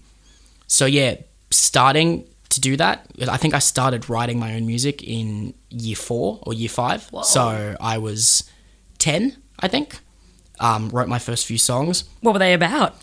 so 0.67 0.85
yeah, 0.85 1.15
starting 1.51 2.27
to 2.49 2.61
do 2.61 2.77
that, 2.77 3.07
I 3.27 3.37
think 3.37 3.53
I 3.53 3.59
started 3.59 4.09
writing 4.09 4.39
my 4.39 4.55
own 4.55 4.65
music 4.65 5.03
in 5.03 5.53
year 5.69 5.95
four 5.95 6.39
or 6.43 6.53
year 6.53 6.69
five. 6.69 7.09
So 7.23 7.75
I 7.79 7.97
was 7.97 8.49
ten, 8.97 9.37
I 9.59 9.67
think. 9.67 9.99
Um, 10.59 10.89
wrote 10.89 11.07
my 11.07 11.19
first 11.19 11.45
few 11.45 11.57
songs. 11.57 12.05
What 12.21 12.33
were 12.33 12.39
they 12.39 12.53
about? 12.53 12.95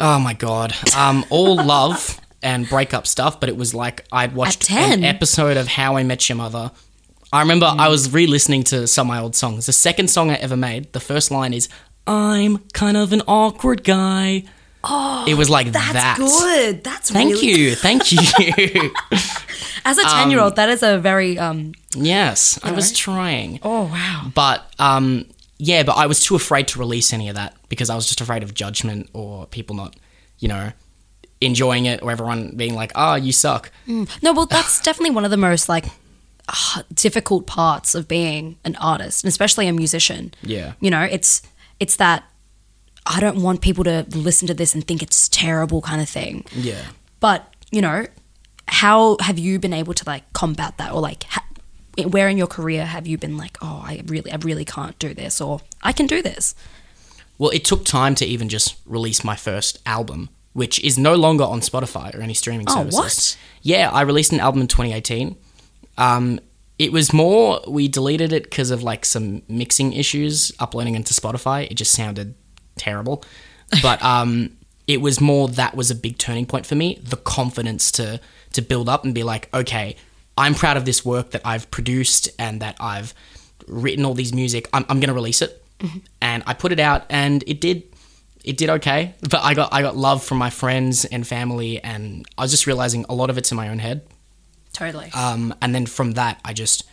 Oh 0.00 0.18
my 0.18 0.34
god. 0.34 0.74
Um, 0.96 1.24
all 1.30 1.56
love 1.64 2.20
and 2.42 2.68
breakup 2.68 3.06
stuff, 3.06 3.40
but 3.40 3.48
it 3.48 3.56
was 3.56 3.74
like 3.74 4.04
I'd 4.12 4.34
watched 4.34 4.62
10? 4.62 4.92
an 4.92 5.04
episode 5.04 5.56
of 5.56 5.68
How 5.68 5.96
I 5.96 6.02
Met 6.02 6.28
Your 6.28 6.36
Mother. 6.36 6.70
I 7.32 7.40
remember 7.40 7.66
I 7.66 7.88
was 7.88 8.12
re-listening 8.12 8.62
to 8.64 8.86
some 8.86 9.08
of 9.08 9.14
my 9.14 9.20
old 9.20 9.34
songs. 9.34 9.66
The 9.66 9.72
second 9.72 10.08
song 10.08 10.30
I 10.30 10.34
ever 10.36 10.56
made, 10.56 10.92
the 10.92 11.00
first 11.00 11.30
line 11.30 11.52
is 11.52 11.68
"I'm 12.06 12.58
kind 12.72 12.96
of 12.96 13.12
an 13.12 13.22
awkward 13.26 13.82
guy." 13.84 14.44
Oh, 14.84 15.24
it 15.26 15.34
was 15.34 15.50
like 15.50 15.72
that. 15.72 15.90
That's 15.92 16.18
that. 16.18 16.18
good. 16.18 16.84
That's 16.84 17.10
Thank 17.10 17.32
really 17.34 17.46
you, 17.48 17.74
thank 17.74 18.12
you. 18.12 18.92
As 19.84 19.98
a 19.98 20.04
ten 20.04 20.30
year 20.30 20.40
old, 20.40 20.56
that 20.56 20.68
is 20.68 20.82
a 20.82 20.98
very 20.98 21.38
um. 21.38 21.72
yes, 21.94 22.60
I 22.62 22.70
was 22.70 22.92
trying. 22.92 23.58
Oh 23.62 23.84
wow. 23.84 24.30
But 24.32 24.64
um, 24.78 25.26
yeah, 25.58 25.82
but 25.82 25.92
I 25.92 26.06
was 26.06 26.22
too 26.22 26.34
afraid 26.34 26.68
to 26.68 26.78
release 26.78 27.12
any 27.12 27.28
of 27.28 27.34
that 27.36 27.56
because 27.68 27.90
I 27.90 27.94
was 27.94 28.06
just 28.06 28.20
afraid 28.20 28.42
of 28.42 28.54
judgment 28.54 29.08
or 29.12 29.46
people 29.46 29.74
not, 29.76 29.96
you 30.38 30.48
know, 30.48 30.72
enjoying 31.40 31.86
it 31.86 32.02
or 32.02 32.10
everyone 32.10 32.56
being 32.56 32.74
like, 32.74 32.92
"Ah, 32.94 33.14
you 33.16 33.32
suck." 33.32 33.70
No, 33.86 34.32
well, 34.32 34.46
that's 34.46 34.80
definitely 34.82 35.14
one 35.14 35.24
of 35.24 35.30
the 35.30 35.36
most 35.36 35.68
like 35.68 35.86
ah, 36.48 36.82
difficult 36.92 37.46
parts 37.46 37.94
of 37.94 38.06
being 38.08 38.58
an 38.64 38.76
artist, 38.76 39.24
and 39.24 39.28
especially 39.28 39.66
a 39.66 39.72
musician. 39.72 40.34
Yeah. 40.42 40.74
You 40.80 40.90
know, 40.90 41.02
it's 41.02 41.42
it's 41.80 41.96
that 41.96 42.24
I 43.06 43.20
don't 43.20 43.42
want 43.42 43.60
people 43.60 43.84
to 43.84 44.04
listen 44.10 44.46
to 44.48 44.54
this 44.54 44.74
and 44.74 44.86
think 44.86 45.02
it's 45.02 45.28
terrible 45.28 45.80
kind 45.80 46.00
of 46.02 46.08
thing. 46.08 46.44
Yeah. 46.54 46.84
But 47.20 47.54
you 47.70 47.80
know, 47.80 48.06
how 48.68 49.16
have 49.20 49.38
you 49.38 49.58
been 49.58 49.72
able 49.72 49.94
to 49.94 50.04
like 50.06 50.30
combat 50.32 50.76
that, 50.78 50.92
or 50.92 51.00
like 51.00 51.22
ha- 51.24 51.45
where 52.04 52.28
in 52.28 52.36
your 52.36 52.46
career 52.46 52.84
have 52.84 53.06
you 53.06 53.18
been 53.18 53.36
like, 53.36 53.56
oh, 53.62 53.82
I 53.84 54.02
really, 54.06 54.30
I 54.32 54.36
really 54.36 54.64
can't 54.64 54.98
do 54.98 55.14
this, 55.14 55.40
or 55.40 55.60
I 55.82 55.92
can 55.92 56.06
do 56.06 56.22
this? 56.22 56.54
Well, 57.38 57.50
it 57.50 57.64
took 57.64 57.84
time 57.84 58.14
to 58.16 58.26
even 58.26 58.48
just 58.48 58.76
release 58.86 59.22
my 59.24 59.36
first 59.36 59.78
album, 59.86 60.28
which 60.52 60.82
is 60.82 60.96
no 60.98 61.14
longer 61.14 61.44
on 61.44 61.60
Spotify 61.60 62.14
or 62.16 62.20
any 62.22 62.34
streaming 62.34 62.66
Oh, 62.68 62.74
services. 62.76 62.96
what? 62.98 63.38
Yeah, 63.62 63.90
I 63.90 64.02
released 64.02 64.32
an 64.32 64.40
album 64.40 64.62
in 64.62 64.68
2018. 64.68 65.36
Um, 65.98 66.40
it 66.78 66.92
was 66.92 67.12
more 67.12 67.60
we 67.66 67.88
deleted 67.88 68.32
it 68.32 68.44
because 68.44 68.70
of 68.70 68.82
like 68.82 69.04
some 69.04 69.42
mixing 69.48 69.92
issues 69.94 70.52
uploading 70.58 70.94
into 70.94 71.14
Spotify. 71.14 71.70
It 71.70 71.74
just 71.74 71.92
sounded 71.92 72.34
terrible. 72.76 73.24
but 73.82 74.02
um, 74.02 74.56
it 74.86 75.00
was 75.00 75.20
more 75.20 75.48
that 75.48 75.74
was 75.74 75.90
a 75.90 75.94
big 75.94 76.18
turning 76.18 76.46
point 76.46 76.66
for 76.66 76.74
me. 76.74 77.00
The 77.02 77.16
confidence 77.16 77.90
to 77.92 78.20
to 78.52 78.62
build 78.62 78.88
up 78.88 79.04
and 79.04 79.14
be 79.14 79.22
like, 79.22 79.48
okay, 79.52 79.96
I'm 80.36 80.54
proud 80.54 80.76
of 80.76 80.84
this 80.84 81.04
work 81.04 81.30
that 81.30 81.42
I've 81.44 81.70
produced 81.70 82.28
and 82.38 82.60
that 82.60 82.76
I've 82.80 83.14
written 83.66 84.04
all 84.04 84.14
these 84.14 84.34
music. 84.34 84.68
I'm, 84.72 84.84
I'm 84.88 85.00
going 85.00 85.08
to 85.08 85.14
release 85.14 85.42
it, 85.42 85.64
and 86.20 86.42
I 86.46 86.54
put 86.54 86.72
it 86.72 86.80
out, 86.80 87.04
and 87.10 87.42
it 87.46 87.60
did. 87.60 87.84
It 88.44 88.56
did 88.56 88.70
okay, 88.70 89.14
but 89.22 89.42
I 89.42 89.54
got 89.54 89.72
I 89.72 89.82
got 89.82 89.96
love 89.96 90.22
from 90.22 90.38
my 90.38 90.50
friends 90.50 91.04
and 91.04 91.26
family, 91.26 91.82
and 91.82 92.24
I 92.38 92.42
was 92.42 92.52
just 92.52 92.66
realizing 92.66 93.04
a 93.08 93.14
lot 93.14 93.28
of 93.28 93.38
it's 93.38 93.50
in 93.50 93.56
my 93.56 93.68
own 93.68 93.80
head. 93.80 94.06
Totally. 94.72 95.10
Um, 95.14 95.54
and 95.60 95.74
then 95.74 95.86
from 95.86 96.12
that, 96.12 96.40
I 96.44 96.52
just 96.52 96.84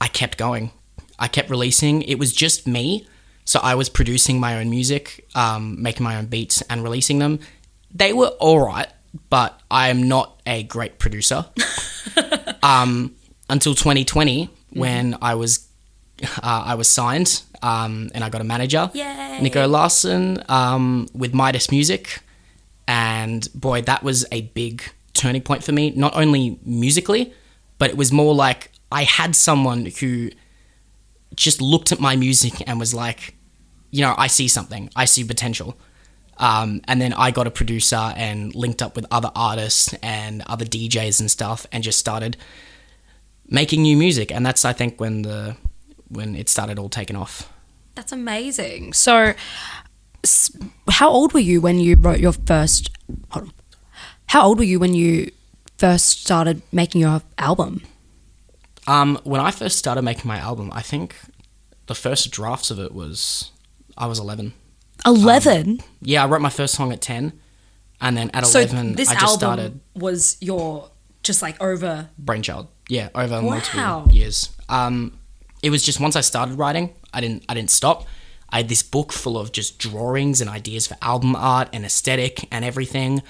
I 0.00 0.08
kept 0.08 0.36
going. 0.36 0.72
I 1.18 1.28
kept 1.28 1.48
releasing. 1.48 2.02
It 2.02 2.18
was 2.18 2.32
just 2.34 2.66
me, 2.66 3.06
so 3.44 3.60
I 3.62 3.76
was 3.76 3.88
producing 3.88 4.40
my 4.40 4.58
own 4.58 4.68
music, 4.68 5.26
um, 5.34 5.80
making 5.80 6.04
my 6.04 6.16
own 6.16 6.26
beats, 6.26 6.60
and 6.62 6.82
releasing 6.82 7.18
them. 7.18 7.38
They 7.94 8.12
were 8.12 8.26
all 8.38 8.60
right, 8.60 8.88
but 9.30 9.58
I 9.70 9.88
am 9.88 10.06
not 10.06 10.40
a 10.44 10.64
great 10.64 10.98
producer. 10.98 11.46
um, 12.62 13.14
until 13.48 13.74
2020, 13.74 14.50
when 14.70 15.16
I 15.22 15.34
was 15.34 15.68
uh, 16.42 16.62
I 16.66 16.74
was 16.74 16.88
signed 16.88 17.42
um, 17.62 18.10
and 18.14 18.24
I 18.24 18.28
got 18.28 18.40
a 18.40 18.44
manager, 18.44 18.90
Yay. 18.92 19.38
Nico 19.40 19.66
Larson, 19.66 20.42
um, 20.48 21.08
with 21.14 21.32
Midas 21.34 21.70
Music, 21.70 22.20
and 22.86 23.48
boy, 23.54 23.82
that 23.82 24.02
was 24.02 24.26
a 24.32 24.42
big 24.42 24.82
turning 25.14 25.42
point 25.42 25.62
for 25.64 25.72
me. 25.72 25.90
Not 25.90 26.14
only 26.16 26.58
musically, 26.64 27.32
but 27.78 27.90
it 27.90 27.96
was 27.96 28.12
more 28.12 28.34
like 28.34 28.72
I 28.90 29.04
had 29.04 29.36
someone 29.36 29.86
who 30.00 30.30
just 31.34 31.60
looked 31.60 31.92
at 31.92 32.00
my 32.00 32.16
music 32.16 32.66
and 32.68 32.80
was 32.80 32.94
like, 32.94 33.34
you 33.90 34.02
know, 34.02 34.14
I 34.18 34.26
see 34.26 34.48
something, 34.48 34.90
I 34.96 35.04
see 35.04 35.24
potential. 35.24 35.76
Um, 36.38 36.80
and 36.86 37.00
then 37.00 37.12
I 37.12 37.30
got 37.30 37.46
a 37.46 37.50
producer 37.50 38.12
and 38.16 38.54
linked 38.54 38.80
up 38.80 38.94
with 38.94 39.06
other 39.10 39.30
artists 39.34 39.92
and 40.02 40.42
other 40.46 40.64
DJs 40.64 41.20
and 41.20 41.30
stuff, 41.30 41.66
and 41.72 41.82
just 41.82 41.98
started 41.98 42.36
making 43.48 43.82
new 43.82 43.96
music. 43.96 44.30
And 44.30 44.46
that's 44.46 44.64
I 44.64 44.72
think 44.72 45.00
when 45.00 45.22
the 45.22 45.56
when 46.08 46.36
it 46.36 46.48
started 46.48 46.78
all 46.78 46.88
taking 46.88 47.16
off. 47.16 47.52
That's 47.94 48.12
amazing. 48.12 48.92
So, 48.92 49.34
how 50.88 51.10
old 51.10 51.32
were 51.32 51.40
you 51.40 51.60
when 51.60 51.80
you 51.80 51.96
wrote 51.96 52.20
your 52.20 52.32
first? 52.32 52.90
Hold 53.30 53.46
on. 53.46 53.52
How 54.26 54.46
old 54.46 54.58
were 54.58 54.64
you 54.64 54.78
when 54.78 54.94
you 54.94 55.32
first 55.78 56.22
started 56.22 56.62
making 56.70 57.00
your 57.00 57.22
album? 57.38 57.82
Um, 58.86 59.18
when 59.24 59.40
I 59.40 59.50
first 59.50 59.78
started 59.78 60.02
making 60.02 60.28
my 60.28 60.38
album, 60.38 60.70
I 60.72 60.82
think 60.82 61.16
the 61.86 61.94
first 61.94 62.30
drafts 62.30 62.70
of 62.70 62.78
it 62.78 62.92
was 62.94 63.50
I 63.96 64.06
was 64.06 64.18
eleven. 64.18 64.54
Eleven. 65.06 65.80
Yeah, 66.02 66.24
I 66.24 66.26
wrote 66.26 66.40
my 66.40 66.50
first 66.50 66.74
song 66.74 66.92
at 66.92 67.00
ten, 67.00 67.32
and 68.00 68.16
then 68.16 68.30
at 68.34 68.46
so 68.46 68.60
eleven 68.60 68.94
this 68.94 69.08
I 69.08 69.14
just 69.14 69.24
album 69.24 69.38
started 69.38 69.80
was 69.94 70.36
your 70.40 70.90
just 71.22 71.42
like 71.42 71.60
over. 71.62 72.08
Brainchild. 72.18 72.68
Yeah, 72.88 73.08
over 73.14 73.42
Wow. 73.42 73.50
multiple 73.50 74.12
years. 74.14 74.50
Um, 74.68 75.18
it 75.62 75.70
was 75.70 75.82
just 75.82 76.00
once 76.00 76.16
I 76.16 76.20
started 76.22 76.58
writing, 76.58 76.94
I 77.12 77.20
didn't 77.20 77.44
I 77.48 77.54
didn't 77.54 77.70
stop. 77.70 78.06
I 78.50 78.58
had 78.58 78.68
this 78.68 78.82
book 78.82 79.12
full 79.12 79.38
of 79.38 79.52
just 79.52 79.78
drawings 79.78 80.40
and 80.40 80.48
ideas 80.48 80.86
for 80.86 80.96
album 81.02 81.36
art 81.36 81.68
and 81.72 81.84
aesthetic 81.84 82.48
and 82.50 82.64
everything, 82.64 83.22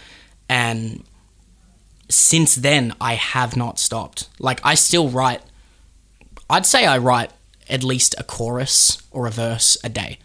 and 0.49 1.03
since 2.09 2.55
then 2.55 2.95
I 3.01 3.15
have 3.15 3.57
not 3.57 3.79
stopped. 3.79 4.29
Like 4.39 4.61
I 4.65 4.75
still 4.75 5.09
write. 5.09 5.43
I'd 6.49 6.65
say 6.67 6.87
I 6.87 6.99
write 6.99 7.31
at 7.69 7.85
least 7.85 8.15
a 8.17 8.23
chorus 8.25 9.03
or 9.11 9.27
a 9.27 9.31
verse 9.31 9.77
a 9.85 9.89
day. 9.91 10.19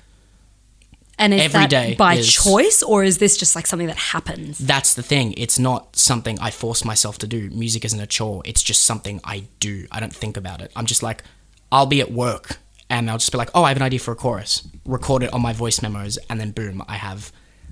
And 1.19 1.33
is 1.33 1.41
Every 1.41 1.61
that 1.61 1.69
day 1.69 1.95
by 1.95 2.15
is- 2.15 2.31
choice 2.33 2.81
or 2.81 3.03
is 3.03 3.19
this 3.19 3.37
just 3.37 3.55
like 3.55 3.67
something 3.67 3.87
that 3.87 3.97
happens? 3.97 4.57
That's 4.57 4.93
the 4.95 5.03
thing. 5.03 5.33
It's 5.37 5.59
not 5.59 5.95
something 5.95 6.39
I 6.39 6.49
force 6.49 6.83
myself 6.83 7.17
to 7.19 7.27
do. 7.27 7.49
Music 7.51 7.85
isn't 7.85 7.99
a 7.99 8.07
chore. 8.07 8.41
It's 8.45 8.63
just 8.63 8.83
something 8.83 9.21
I 9.23 9.43
do. 9.59 9.85
I 9.91 9.99
don't 9.99 10.13
think 10.13 10.37
about 10.37 10.61
it. 10.61 10.71
I'm 10.75 10.85
just 10.87 11.03
like, 11.03 11.23
I'll 11.71 11.85
be 11.85 12.01
at 12.01 12.11
work 12.11 12.57
and 12.89 13.09
I'll 13.09 13.17
just 13.19 13.31
be 13.31 13.37
like, 13.37 13.49
oh, 13.53 13.63
I 13.63 13.69
have 13.69 13.77
an 13.77 13.83
idea 13.83 13.99
for 13.99 14.11
a 14.11 14.15
chorus. 14.15 14.67
Record 14.85 15.23
it 15.23 15.33
on 15.33 15.41
my 15.41 15.53
voice 15.53 15.81
memos, 15.81 16.17
and 16.29 16.39
then 16.39 16.51
boom, 16.51 16.83
I 16.87 16.95
have 16.95 17.31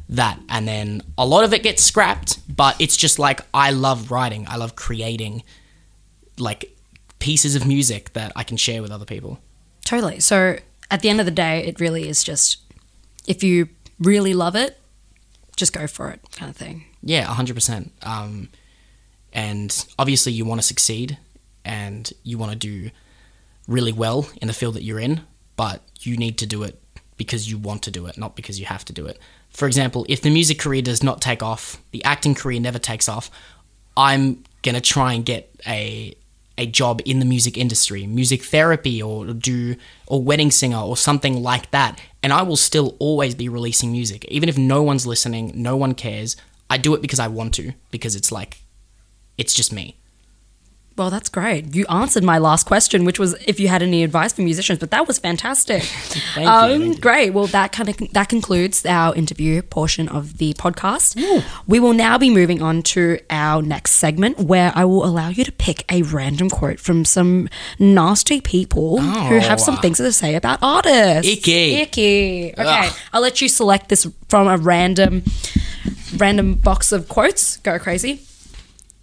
that. 0.10 0.40
And 0.50 0.68
then 0.68 1.02
a 1.18 1.26
lot 1.26 1.44
of 1.44 1.54
it 1.54 1.62
gets 1.64 1.84
scrapped, 1.84 2.40
but 2.56 2.80
it's 2.80 2.96
just 2.96 3.20
like 3.20 3.42
I 3.54 3.72
love 3.72 4.12
writing. 4.12 4.46
I 4.48 4.56
love 4.58 4.76
creating 4.76 5.44
like 6.38 6.76
pieces 7.20 7.56
of 7.56 7.68
music 7.68 8.14
that 8.14 8.32
I 8.36 8.44
can 8.44 8.58
share 8.58 8.82
with 8.82 8.92
other 8.92 9.06
people. 9.06 9.40
Totally. 9.86 10.20
So 10.20 10.58
at 10.90 11.02
the 11.02 11.10
end 11.10 11.20
of 11.20 11.26
the 11.26 11.32
day, 11.32 11.64
it 11.66 11.80
really 11.80 12.08
is 12.08 12.24
just 12.24 12.58
if 13.28 13.44
you 13.44 13.70
really 14.00 14.34
love 14.34 14.56
it, 14.56 14.80
just 15.56 15.74
go 15.74 15.88
for 15.88 16.10
it, 16.10 16.22
kind 16.32 16.50
of 16.50 16.56
thing. 16.56 16.86
Yeah, 17.04 17.26
hundred 17.26 17.56
percent. 17.56 17.92
Um, 18.04 18.50
and 19.34 19.86
obviously, 19.98 20.32
you 20.32 20.46
want 20.46 20.60
to 20.62 20.68
succeed, 20.68 21.18
and 21.64 22.12
you 22.24 22.38
want 22.38 22.52
to 22.52 22.58
do 22.58 22.92
really 23.68 23.94
well 23.94 24.30
in 24.42 24.48
the 24.48 24.54
field 24.54 24.76
that 24.76 24.84
you're 24.84 25.00
in, 25.00 25.22
but 25.56 25.82
you 26.00 26.18
need 26.18 26.38
to 26.40 26.46
do 26.46 26.64
it 26.64 26.80
because 27.18 27.50
you 27.50 27.58
want 27.58 27.84
to 27.84 27.92
do 27.92 28.08
it, 28.08 28.18
not 28.18 28.36
because 28.36 28.60
you 28.60 28.66
have 28.66 28.84
to 28.86 28.94
do 28.94 29.06
it. 29.06 29.20
For 29.52 29.68
example, 29.68 30.06
if 30.10 30.22
the 30.22 30.30
music 30.30 30.60
career 30.60 30.82
does 30.82 31.04
not 31.04 31.22
take 31.22 31.44
off, 31.44 31.82
the 31.92 32.04
acting 32.04 32.34
career 32.34 32.60
never 32.60 32.80
takes 32.80 33.08
off, 33.08 33.30
I'm 33.96 34.44
gonna 34.64 34.82
try 34.82 35.14
and 35.14 35.26
get 35.26 35.54
a 35.68 36.16
a 36.62 36.66
job 36.68 37.02
in 37.06 37.20
the 37.20 37.26
music 37.26 37.58
industry, 37.58 38.06
music 38.06 38.44
therapy 38.44 39.02
or 39.02 39.26
do 39.34 39.76
or 40.08 40.22
wedding 40.22 40.52
singer 40.52 40.78
or 40.78 40.96
something 40.96 41.42
like 41.42 41.72
that. 41.72 42.00
And 42.22 42.32
I 42.32 42.44
will 42.44 42.56
still 42.56 42.96
always 43.00 43.34
be 43.34 43.50
releasing 43.50 43.92
music. 43.92 44.26
Even 44.26 44.48
if 44.48 44.58
no 44.58 44.84
one's 44.84 45.08
listening, 45.08 45.52
no 45.56 45.76
one 45.76 45.96
cares. 45.96 46.36
I 46.70 46.78
do 46.78 46.94
it 46.94 47.02
because 47.02 47.20
I 47.20 47.28
want 47.28 47.56
to, 47.56 47.74
because 47.90 48.16
it's 48.16 48.32
like 48.32 48.62
it's 49.38 49.54
just 49.54 49.74
me. 49.74 49.98
Well, 50.98 51.10
that's 51.10 51.30
great. 51.30 51.74
You 51.74 51.86
answered 51.90 52.24
my 52.24 52.38
last 52.38 52.66
question, 52.66 53.06
which 53.06 53.18
was 53.18 53.34
if 53.48 53.60
you 53.60 53.70
had 53.70 53.82
any 53.82 54.04
advice 54.04 54.34
for 54.34 54.42
musicians, 54.42 54.78
but 54.78 54.92
that 54.92 55.08
was 55.08 55.18
fantastic. 55.20 55.82
Thank 56.36 56.48
um, 56.48 56.70
you. 56.72 56.80
thank 56.80 56.96
you. 56.96 57.02
Great. 57.02 57.30
Well, 57.32 57.48
that 57.48 57.72
kind 57.72 57.90
of 57.90 57.98
that 58.12 58.30
concludes 58.30 58.86
our 58.86 59.16
interview 59.16 59.62
portion 59.62 60.10
of 60.10 60.38
the 60.38 60.54
podcast. 60.56 61.16
We 61.66 61.80
will 61.80 61.94
now 61.94 62.18
be 62.18 62.30
moving 62.30 62.62
on 62.62 62.84
to 62.84 63.20
our 63.30 63.62
next 63.62 63.92
segment, 63.94 64.38
where 64.40 64.74
I 64.76 64.84
will 64.86 65.04
allow 65.06 65.30
you 65.30 65.44
to 65.46 65.52
pick 65.52 65.86
a 65.92 66.02
random 66.04 66.50
quote 66.50 66.80
from 66.80 67.06
some 67.06 67.48
nasty 67.80 68.42
people 68.42 69.00
who 69.00 69.40
have 69.40 69.60
some 69.62 69.76
Oh. 69.76 69.82
things 69.82 69.98
to 69.98 70.12
say 70.12 70.36
about 70.36 70.60
artists. 70.62 71.32
Icky. 71.32 71.76
Icky. 71.76 72.54
Okay, 72.58 72.88
Ugh. 72.88 72.94
I'll 73.14 73.22
let 73.22 73.42
you 73.42 73.48
select 73.48 73.88
this 73.90 74.06
from 74.28 74.48
a 74.48 74.58
random, 74.58 75.24
random 76.18 76.56
box 76.56 76.92
of 76.92 77.08
quotes. 77.08 77.58
Go 77.58 77.80
crazy. 77.80 78.22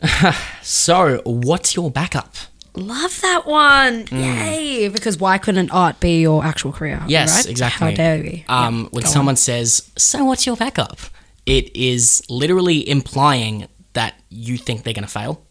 So, 0.62 1.22
what's 1.24 1.74
your 1.74 1.90
backup? 1.90 2.34
Love 2.74 3.20
that 3.22 3.46
one. 3.46 4.06
Yay. 4.12 4.88
Because 4.88 5.16
why 5.18 5.38
couldn't 5.38 5.70
art 5.70 5.98
be 5.98 6.20
your 6.20 6.44
actual 6.44 6.72
career? 6.72 6.98
Mm. 6.98 7.08
Yes, 7.08 7.34
right? 7.36 7.50
exactly. 7.50 7.90
How 7.90 7.96
dare 7.96 8.18
we? 8.22 8.44
Um, 8.48 8.82
Yeah, 8.82 8.88
when 8.90 9.02
go 9.02 9.06
on. 9.08 9.12
someone 9.12 9.36
says, 9.36 9.90
"So 9.96 10.24
what's 10.24 10.46
your 10.46 10.56
backup?" 10.56 10.98
It 11.46 11.74
is 11.74 12.22
literally 12.28 12.88
implying 12.88 13.66
that 13.94 14.14
you 14.28 14.58
think 14.58 14.82
they're 14.84 14.92
going 14.94 15.06
to 15.06 15.10
fail. 15.10 15.42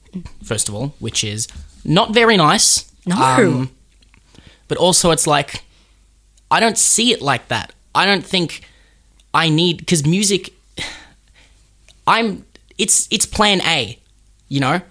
First 0.44 0.70
of 0.70 0.76
all, 0.76 0.94
which 1.00 1.24
is 1.24 1.48
not 1.84 2.14
very 2.14 2.38
nice. 2.38 2.86
Um, 3.12 3.18
No. 3.18 3.68
but 4.68 4.78
also, 4.78 5.12
it's 5.12 5.28
like 5.28 5.64
I 6.52 6.60
don't 6.60 6.78
see 6.78 7.12
it 7.12 7.22
like 7.22 7.48
that. 7.50 7.74
I 7.96 8.06
don't 8.06 8.26
think 8.26 8.62
I 9.34 9.50
need 9.50 9.78
because 9.80 10.06
music. 10.06 10.54
I'm. 12.08 12.46
It's 12.78 13.08
it's 13.12 13.26
Plan 13.26 13.60
A, 13.62 14.00
you 14.48 14.60
know, 14.60 14.82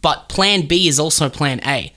but 0.00 0.28
Plan 0.28 0.66
B 0.66 0.88
is 0.88 0.98
also 0.98 1.28
Plan 1.28 1.60
A. 1.66 1.92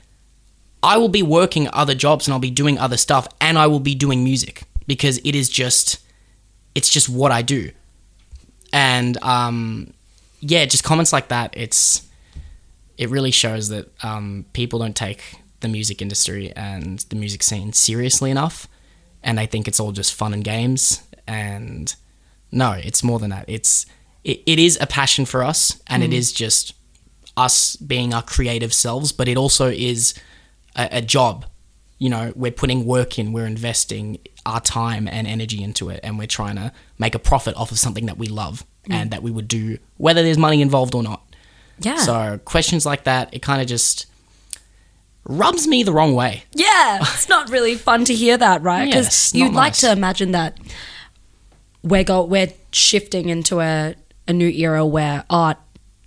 I 0.82 0.96
will 0.96 1.08
be 1.08 1.22
working 1.22 1.68
other 1.72 1.94
jobs 1.94 2.26
and 2.26 2.32
I'll 2.32 2.40
be 2.40 2.50
doing 2.50 2.78
other 2.78 2.96
stuff 2.96 3.28
and 3.40 3.56
I 3.56 3.68
will 3.68 3.80
be 3.80 3.94
doing 3.94 4.24
music 4.24 4.64
because 4.86 5.18
it 5.18 5.34
is 5.34 5.48
just 5.48 6.00
it's 6.74 6.90
just 6.90 7.08
what 7.08 7.30
I 7.30 7.42
do. 7.42 7.70
And 8.72 9.22
um 9.22 9.92
yeah, 10.40 10.64
just 10.64 10.82
comments 10.82 11.12
like 11.12 11.28
that, 11.28 11.54
it's 11.56 12.02
it 12.98 13.10
really 13.10 13.30
shows 13.30 13.68
that 13.68 13.88
um 14.02 14.44
people 14.52 14.78
don't 14.80 14.96
take 14.96 15.36
the 15.60 15.68
music 15.68 16.02
industry 16.02 16.52
and 16.56 16.98
the 17.10 17.16
music 17.16 17.44
scene 17.44 17.72
seriously 17.72 18.30
enough 18.30 18.66
and 19.22 19.38
they 19.38 19.46
think 19.46 19.68
it's 19.68 19.78
all 19.78 19.92
just 19.92 20.12
fun 20.12 20.34
and 20.34 20.42
games 20.42 21.02
and 21.28 21.94
no, 22.50 22.72
it's 22.72 23.04
more 23.04 23.20
than 23.20 23.30
that. 23.30 23.44
It's 23.46 23.86
it, 24.24 24.42
it 24.46 24.58
is 24.58 24.78
a 24.80 24.86
passion 24.86 25.24
for 25.24 25.44
us 25.44 25.80
and 25.86 26.02
it 26.02 26.12
is 26.12 26.32
just 26.32 26.74
us 27.36 27.76
being 27.76 28.12
our 28.12 28.22
creative 28.22 28.72
selves, 28.74 29.12
but 29.12 29.28
it 29.28 29.36
also 29.36 29.68
is 29.68 30.14
a, 30.76 30.88
a 30.92 31.02
job. 31.02 31.46
You 31.98 32.10
know, 32.10 32.32
we're 32.34 32.52
putting 32.52 32.84
work 32.84 33.18
in, 33.18 33.32
we're 33.32 33.46
investing 33.46 34.18
our 34.44 34.60
time 34.60 35.06
and 35.06 35.26
energy 35.26 35.62
into 35.62 35.88
it, 35.88 36.00
and 36.02 36.18
we're 36.18 36.26
trying 36.26 36.56
to 36.56 36.72
make 36.98 37.14
a 37.14 37.18
profit 37.18 37.56
off 37.56 37.70
of 37.70 37.78
something 37.78 38.06
that 38.06 38.18
we 38.18 38.26
love 38.26 38.64
mm. 38.88 38.94
and 38.94 39.10
that 39.10 39.22
we 39.22 39.30
would 39.30 39.48
do 39.48 39.78
whether 39.98 40.22
there's 40.22 40.38
money 40.38 40.60
involved 40.60 40.94
or 40.94 41.02
not. 41.02 41.22
Yeah. 41.78 41.96
So 41.96 42.40
questions 42.44 42.84
like 42.84 43.04
that, 43.04 43.32
it 43.32 43.42
kind 43.42 43.62
of 43.62 43.68
just 43.68 44.06
rubs 45.24 45.66
me 45.68 45.82
the 45.82 45.92
wrong 45.92 46.14
way. 46.14 46.44
yeah. 46.52 46.98
It's 47.00 47.28
not 47.28 47.50
really 47.50 47.76
fun 47.76 48.04
to 48.06 48.14
hear 48.14 48.36
that, 48.36 48.62
right? 48.62 48.86
Because 48.86 49.06
Yes, 49.06 49.34
you'd 49.34 49.54
like 49.54 49.72
nice. 49.72 49.80
to 49.80 49.92
imagine 49.92 50.32
that 50.32 50.58
we're 51.82 52.04
go 52.04 52.24
we're 52.24 52.52
shifting 52.72 53.28
into 53.28 53.60
a, 53.60 53.94
a 54.28 54.32
new 54.32 54.48
era 54.48 54.84
where 54.86 55.24
art 55.30 55.58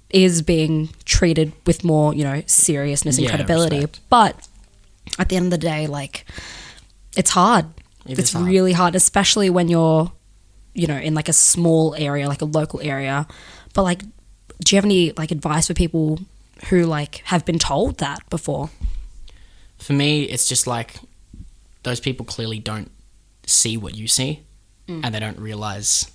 is 0.10 0.42
being 0.42 0.90
treated 1.06 1.52
with 1.66 1.84
more, 1.84 2.14
you 2.14 2.24
know, 2.24 2.42
seriousness 2.46 3.18
and 3.18 3.26
Yeah, 3.26 3.32
credibility. 3.32 3.78
respect. 3.78 4.00
But 4.10 4.48
at 5.20 5.30
the 5.30 5.36
end 5.36 5.46
of 5.46 5.52
the 5.52 5.58
day, 5.58 5.88
like 5.88 6.26
it's 7.18 7.32
hard. 7.32 7.66
It 8.06 8.20
it's 8.20 8.30
is 8.30 8.34
hard. 8.34 8.46
really 8.46 8.74
hard, 8.74 8.96
especially 8.96 9.50
when 9.50 9.68
you're, 9.68 10.12
you 10.74 10.88
know, 10.88 10.98
in 10.98 11.14
like 11.16 11.30
a 11.30 11.34
small 11.34 11.96
area, 11.96 12.28
like 12.28 12.42
a 12.42 12.46
local 12.46 12.80
area. 12.82 13.28
But 13.74 13.84
like, 13.84 14.04
do 14.64 14.76
you 14.76 14.78
have 14.78 14.86
any 14.86 15.12
like 15.14 15.32
advice 15.32 15.68
for 15.68 15.74
people 15.74 16.20
who 16.70 16.84
like 16.86 17.22
have 17.26 17.46
been 17.46 17.60
told 17.60 17.98
that 17.98 18.28
before? 18.30 18.70
For 19.78 19.94
me, 19.94 20.24
it's 20.24 20.48
just 20.48 20.68
like 20.68 20.96
those 21.84 22.00
people 22.00 22.26
clearly 22.26 22.60
don't 22.60 22.92
see 23.46 23.78
what 23.78 23.96
you 23.96 24.08
see 24.08 24.42
mm. 24.88 25.02
and 25.04 25.14
they 25.14 25.20
don't 25.20 25.40
realize, 25.40 26.10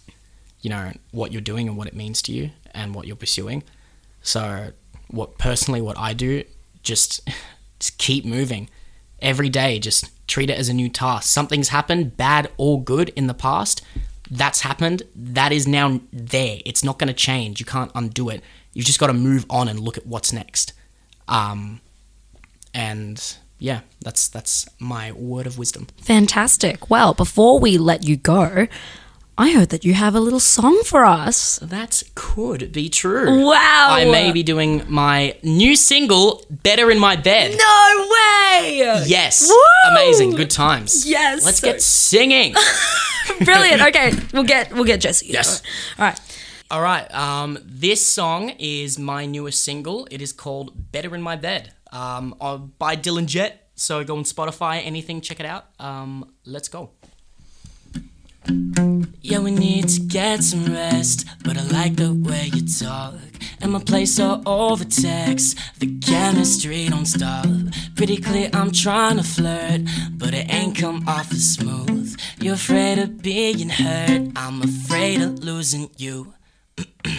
you 0.61 0.71
know, 0.71 0.93
what 1.13 1.33
you're 1.33 1.41
doing 1.41 1.69
and 1.69 1.77
what 1.77 1.87
it 1.87 1.95
means 1.95 2.23
to 2.23 2.33
you 2.33 2.51
and 2.73 2.95
what 2.95 3.07
you're 3.07 3.17
pursuing. 3.17 3.63
So, 4.23 4.73
what 5.09 5.39
personally, 5.39 5.81
what 5.81 5.99
I 5.99 6.13
do, 6.13 6.45
just, 6.83 7.29
just 7.79 7.99
keep 7.99 8.25
moving 8.25 8.69
every 9.21 9.49
day. 9.49 9.79
Just 9.79 10.11
treat 10.27 10.51
it 10.51 10.59
as 10.59 10.69
a 10.69 10.75
new 10.75 10.89
task. 10.89 11.29
Something's 11.29 11.69
happened, 11.69 12.17
bad 12.17 12.51
or 12.57 12.83
good, 12.83 13.11
in 13.11 13.27
the 13.27 13.35
past. 13.35 13.83
That's 14.31 14.61
happened. 14.61 15.03
That 15.15 15.53
is 15.53 15.67
now 15.67 16.01
there. 16.13 16.59
It's 16.65 16.85
not 16.85 16.99
going 16.99 17.09
to 17.09 17.15
change. 17.15 17.59
You 17.59 17.67
can't 17.67 17.91
undo 17.95 18.29
it. 18.29 18.43
You've 18.73 18.87
just 18.87 19.01
got 19.01 19.09
to 19.09 19.13
move 19.13 19.45
on 19.51 19.69
and 19.69 19.81
look 19.81 19.99
at 19.99 20.07
what's 20.07 20.33
next. 20.33 20.73
Um, 21.27 21.81
and 22.73 23.37
yeah, 23.59 23.81
that's 24.01 24.29
that's 24.29 24.69
my 24.79 25.13
word 25.13 25.47
of 25.47 25.59
wisdom. 25.59 25.89
Fantastic. 26.01 26.89
Well, 26.89 27.13
before 27.13 27.59
we 27.59 27.77
let 27.77 28.05
you 28.05 28.17
go, 28.17 28.69
I 29.41 29.53
heard 29.53 29.71
that 29.71 29.87
you 29.87 29.95
have 29.95 30.15
a 30.15 30.21
little 30.21 30.39
song 30.39 30.83
for 30.85 31.03
us. 31.03 31.59
That 31.63 32.03
could 32.15 32.73
be 32.73 32.91
true. 32.91 33.47
Wow. 33.47 33.87
I 33.89 34.05
may 34.05 34.33
be 34.33 34.43
doing 34.43 34.83
my 34.87 35.35
new 35.43 35.77
single, 35.77 36.45
Better 36.51 36.91
in 36.91 36.99
My 36.99 37.17
Bed. 37.17 37.57
No 37.57 38.09
way! 38.11 39.03
Yes. 39.07 39.49
Woo! 39.49 39.91
Amazing. 39.93 40.33
Good 40.33 40.51
times. 40.51 41.09
Yes. 41.09 41.43
Let's 41.43 41.63
get 41.63 41.81
singing. 41.81 42.55
Brilliant. 43.47 43.81
Okay, 43.81 44.13
we'll 44.35 44.43
get 44.45 44.75
we'll 44.75 44.85
get 44.85 45.01
Jesse. 45.01 45.29
Yes. 45.29 45.63
All 45.99 46.05
right. 46.05 46.21
All 46.71 46.83
right. 46.83 47.11
Um, 47.15 47.57
this 47.65 48.07
song 48.07 48.51
is 48.59 48.99
my 48.99 49.25
newest 49.25 49.65
single. 49.65 50.07
It 50.11 50.21
is 50.21 50.35
called 50.35 50.93
Better 50.93 51.15
in 51.15 51.23
My 51.23 51.37
Bed 51.37 51.73
um, 51.93 52.35
uh, 52.43 52.59
by 52.59 52.95
Dylan 52.95 53.25
Jett. 53.25 53.71
So 53.75 54.05
go 54.05 54.19
on 54.19 54.25
Spotify, 54.25 54.85
anything, 54.85 55.23
check 55.23 55.41
it 55.41 55.47
out. 55.47 55.65
Um, 55.79 56.35
let's 56.45 56.69
go. 56.69 56.91
Yeah, 59.23 59.41
we 59.41 59.51
need 59.51 59.89
to 59.91 60.01
get 60.01 60.43
some 60.43 60.65
rest, 60.65 61.27
but 61.45 61.59
I 61.59 61.63
like 61.65 61.97
the 61.97 62.15
way 62.15 62.51
you 62.55 62.67
talk. 62.67 63.15
And 63.61 63.73
my 63.73 63.79
place 63.79 64.19
all 64.19 64.43
over 64.47 64.85
text, 64.85 65.59
the 65.79 65.99
chemistry 66.01 66.89
don't 66.89 67.05
stop. 67.05 67.47
Pretty 67.97 68.17
clear 68.17 68.49
I'm 68.55 68.73
trying 68.73 69.19
to 69.19 69.23
flirt, 69.23 69.83
but 70.13 70.33
it 70.33 70.51
ain't 70.51 70.79
come 70.79 71.07
off 71.07 71.33
as 71.33 71.55
smooth. 71.55 72.19
You're 72.41 72.55
afraid 72.55 72.99
of 72.99 73.21
being 73.21 73.69
hurt, 73.69 74.33
I'm 74.37 74.63
afraid 74.63 75.21
of 75.21 75.45
losing 75.45 75.91
you. 75.99 76.33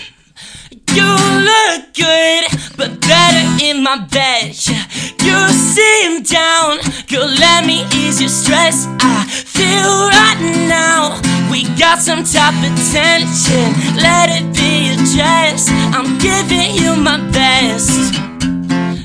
You 0.94 1.04
look 1.06 1.94
good, 1.94 2.44
but 2.76 3.00
better 3.00 3.64
in 3.64 3.82
my 3.82 3.98
bed. 4.12 4.54
Yeah. 4.68 4.86
You 5.24 5.48
seem 5.54 6.24
down, 6.24 6.80
girl. 7.08 7.28
Let 7.28 7.66
me 7.66 7.86
ease 7.94 8.20
your 8.20 8.30
stress. 8.30 8.88
I 9.00 9.41
feel 9.56 9.94
right 10.20 10.40
now 10.68 11.20
we 11.52 11.64
got 11.78 12.00
some 12.00 12.24
top 12.24 12.54
attention. 12.64 13.68
Let 13.98 14.30
it 14.30 14.56
be 14.56 14.94
addressed. 14.94 15.70
I'm 15.70 16.18
giving 16.18 16.76
you 16.76 16.96
my 16.96 17.18
best. 17.32 18.16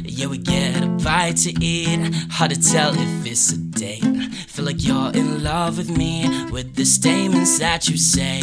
Yeah, 0.05 0.29
we 0.29 0.39
get 0.39 0.85
a 0.85 0.87
bite 0.87 1.37
to 1.39 1.53
eat. 1.65 2.15
Hard 2.31 2.53
to 2.53 2.61
tell 2.61 2.95
if 2.95 3.27
it's 3.27 3.53
a 3.53 3.59
date. 3.59 4.05
Feel 4.47 4.65
like 4.65 4.85
you're 4.85 5.13
in 5.13 5.43
love 5.43 5.77
with 5.79 5.91
me 5.91 6.49
with 6.51 6.77
the 6.77 6.85
statements 6.85 7.59
that 7.59 7.89
you 7.89 7.97
say. 7.97 8.41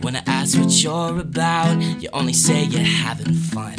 When 0.00 0.14
I 0.16 0.22
ask 0.26 0.56
what 0.56 0.72
you're 0.82 1.18
about, 1.18 1.82
you 2.00 2.08
only 2.12 2.32
say 2.32 2.64
you're 2.64 2.82
having 2.82 3.34
fun. 3.34 3.74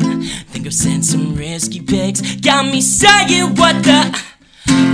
Think 0.51 0.67
I've 0.67 0.73
sent 0.73 1.05
some 1.05 1.35
risky 1.35 1.79
pics. 1.79 2.35
Got 2.37 2.65
me 2.65 2.81
saying, 2.81 3.55
what 3.55 3.81
the? 3.83 4.30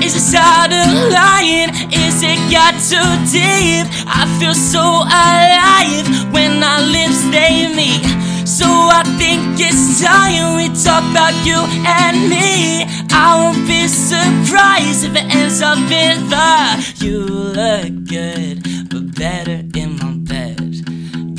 Is 0.04 0.16
it 0.16 0.40
out 0.40 0.72
of 0.72 0.88
lying? 1.12 1.70
Is 1.92 2.22
it 2.24 2.40
got 2.52 2.74
too 2.80 3.10
deep? 3.32 3.86
I 4.08 4.26
feel 4.40 4.54
so 4.54 5.04
alive 5.04 6.08
when 6.34 6.64
our 6.64 6.82
lips 6.82 7.22
they 7.30 7.68
meet. 7.76 8.06
So 8.48 8.66
I 8.66 9.04
think 9.18 9.60
it's 9.60 10.02
time 10.02 10.56
we 10.56 10.70
talk 10.70 11.04
about 11.12 11.34
you 11.46 11.60
and 11.86 12.30
me. 12.30 12.86
I 13.12 13.36
won't 13.40 13.68
be 13.68 13.88
surprised 13.88 15.04
if 15.06 15.16
it 15.16 15.36
ends 15.36 15.62
up 15.62 15.78
in 15.78 16.30
the 16.30 16.96
You 17.04 17.20
look 17.20 18.06
good, 18.06 18.64
but 18.90 19.16
better 19.16 19.64
in 19.76 19.98
my 19.98 20.14
bed. 20.32 20.76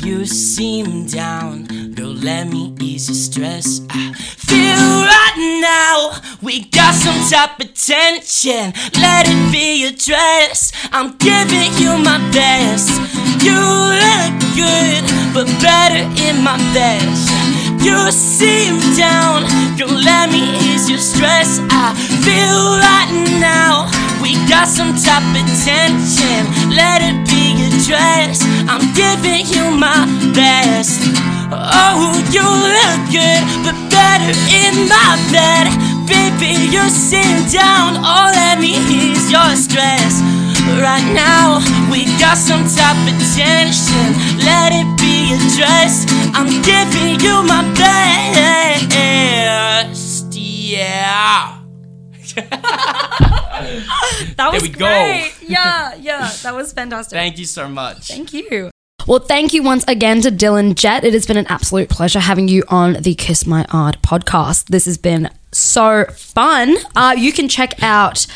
You 0.05 0.25
seem 0.25 1.07
down, 1.07 1.67
girl. 1.99 2.13
Let 2.13 2.47
me 2.47 2.73
ease 2.79 3.09
your 3.09 3.15
stress. 3.15 3.81
I 3.89 4.13
feel 4.13 4.87
right 5.15 5.37
now 5.61 6.19
we 6.41 6.65
got 6.65 6.93
some 6.93 7.19
top 7.29 7.59
attention. 7.59 8.73
Let 9.01 9.27
it 9.27 9.51
be 9.51 9.85
addressed. 9.87 10.75
I'm 10.91 11.17
giving 11.17 11.71
you 11.81 11.97
my 11.97 12.19
best. 12.31 12.89
You 13.43 13.59
look 14.03 14.31
good, 14.55 15.03
but 15.33 15.47
better 15.61 16.03
in 16.27 16.43
my 16.43 16.57
best. 16.73 17.29
You 17.83 18.11
seem 18.11 18.79
down, 18.95 19.43
girl. 19.77 19.89
Let 19.89 20.31
me 20.31 20.43
ease 20.67 20.89
your 20.89 20.99
stress. 20.99 21.59
I 21.69 21.95
feel 22.23 22.79
right 22.79 23.11
now 23.39 23.89
we 24.21 24.35
got 24.47 24.67
some 24.67 24.95
top 24.95 25.23
attention. 25.35 26.39
Let 26.71 27.01
it 27.01 27.17
be 27.27 27.55
addressed. 27.67 28.43
I'm 28.71 28.85
giving 28.93 29.45
you 29.47 29.71
my 29.71 30.05
best. 30.33 31.38
Oh, 31.51 32.13
you 32.29 32.45
look 32.45 33.01
good, 33.09 33.41
but 33.65 33.75
better 33.89 34.33
in 34.53 34.87
my 34.87 35.17
bed. 35.33 35.67
Baby, 36.05 36.69
you 36.69 36.89
seem 36.89 37.45
down. 37.49 37.97
All 38.05 38.31
let 38.31 38.59
me 38.59 38.77
is 39.11 39.31
your 39.31 39.55
stress. 39.55 40.21
Right 40.77 41.05
now, 41.13 41.59
we 41.91 42.05
got 42.19 42.37
some 42.37 42.63
top 42.69 42.95
tension. 43.35 44.13
Let 44.45 44.71
it 44.73 44.89
be 45.01 45.33
addressed. 45.33 46.09
I'm 46.33 46.61
giving 46.61 47.19
you 47.19 47.43
my 47.43 47.63
best. 47.73 47.99
Yeah. 50.35 51.57
That 54.37 54.53
was 54.53 54.61
we 54.61 54.69
go. 54.69 54.85
great. 54.85 55.33
Yeah, 55.41 55.95
yeah, 55.95 56.31
that 56.43 56.55
was 56.55 56.71
fantastic. 56.71 57.17
Thank 57.17 57.37
you 57.37 57.45
so 57.45 57.67
much. 57.67 58.07
Thank 58.07 58.33
you. 58.33 58.71
Well, 59.09 59.17
thank 59.17 59.55
you 59.55 59.63
once 59.63 59.83
again 59.87 60.21
to 60.21 60.29
Dylan 60.29 60.75
Jett. 60.75 61.03
It 61.03 61.13
has 61.13 61.25
been 61.25 61.35
an 61.35 61.47
absolute 61.47 61.89
pleasure 61.89 62.19
having 62.19 62.47
you 62.47 62.63
on 62.67 62.93
the 62.93 63.15
Kiss 63.15 63.47
My 63.47 63.65
Art 63.71 63.99
podcast. 64.03 64.65
This 64.65 64.85
has 64.85 64.99
been 64.99 65.31
so 65.51 66.05
fun. 66.11 66.75
Uh, 66.95 67.15
you 67.17 67.33
can 67.33 67.49
check 67.49 67.81
out 67.81 68.27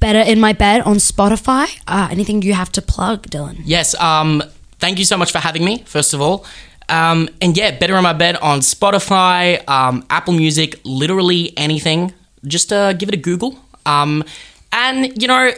Better 0.00 0.18
in 0.18 0.38
My 0.38 0.52
Bed 0.52 0.82
on 0.82 0.96
Spotify. 0.96 1.80
Uh, 1.88 2.08
anything 2.10 2.42
you 2.42 2.52
have 2.52 2.70
to 2.72 2.82
plug, 2.82 3.22
Dylan? 3.28 3.62
Yes. 3.64 3.98
Um. 3.98 4.42
Thank 4.78 4.98
you 4.98 5.06
so 5.06 5.16
much 5.16 5.32
for 5.32 5.38
having 5.38 5.64
me. 5.64 5.78
First 5.86 6.12
of 6.12 6.20
all. 6.20 6.44
Um. 6.90 7.30
And 7.40 7.56
yeah, 7.56 7.78
better 7.78 7.96
in 7.96 8.02
my 8.02 8.12
bed 8.12 8.36
on 8.36 8.60
Spotify, 8.60 9.66
um, 9.66 10.04
Apple 10.10 10.34
Music, 10.34 10.78
literally 10.84 11.56
anything. 11.56 12.12
Just 12.44 12.70
uh, 12.70 12.92
give 12.92 13.08
it 13.08 13.14
a 13.14 13.18
Google. 13.18 13.58
Um. 13.86 14.22
And 14.72 15.22
you 15.22 15.26
know, 15.26 15.52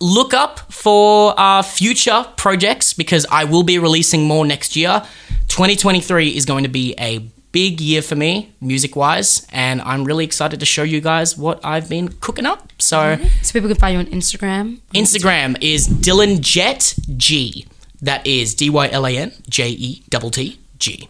look 0.00 0.32
up 0.34 0.60
for 0.72 1.34
uh, 1.38 1.62
future 1.62 2.24
projects 2.36 2.92
because 2.92 3.26
I 3.30 3.44
will 3.44 3.62
be 3.62 3.78
releasing 3.78 4.24
more 4.24 4.44
next 4.46 4.76
year. 4.76 5.02
2023 5.48 6.36
is 6.36 6.44
going 6.44 6.64
to 6.64 6.68
be 6.68 6.94
a 6.98 7.20
big 7.52 7.80
year 7.80 8.02
for 8.02 8.14
me, 8.14 8.52
music 8.60 8.94
wise, 8.94 9.46
and 9.50 9.80
I'm 9.82 10.04
really 10.04 10.24
excited 10.24 10.60
to 10.60 10.66
show 10.66 10.82
you 10.82 11.00
guys 11.00 11.36
what 11.36 11.64
I've 11.64 11.88
been 11.88 12.08
cooking 12.08 12.46
up. 12.46 12.70
So, 12.78 13.18
So 13.42 13.52
people 13.52 13.68
can 13.68 13.78
find 13.78 13.94
you 13.94 14.00
on 14.00 14.06
Instagram. 14.06 14.78
Instagram 14.94 15.56
is 15.60 15.88
Dylan 15.88 16.40
Jett 16.40 16.94
G. 17.16 17.66
That 18.02 18.26
is 18.26 18.54
D 18.54 18.70
Y 18.70 18.88
L 18.90 19.06
A 19.06 19.16
N 19.16 19.32
J 19.48 19.70
E 19.70 20.02
T 20.10 20.30
T 20.30 20.60
G. 20.78 21.08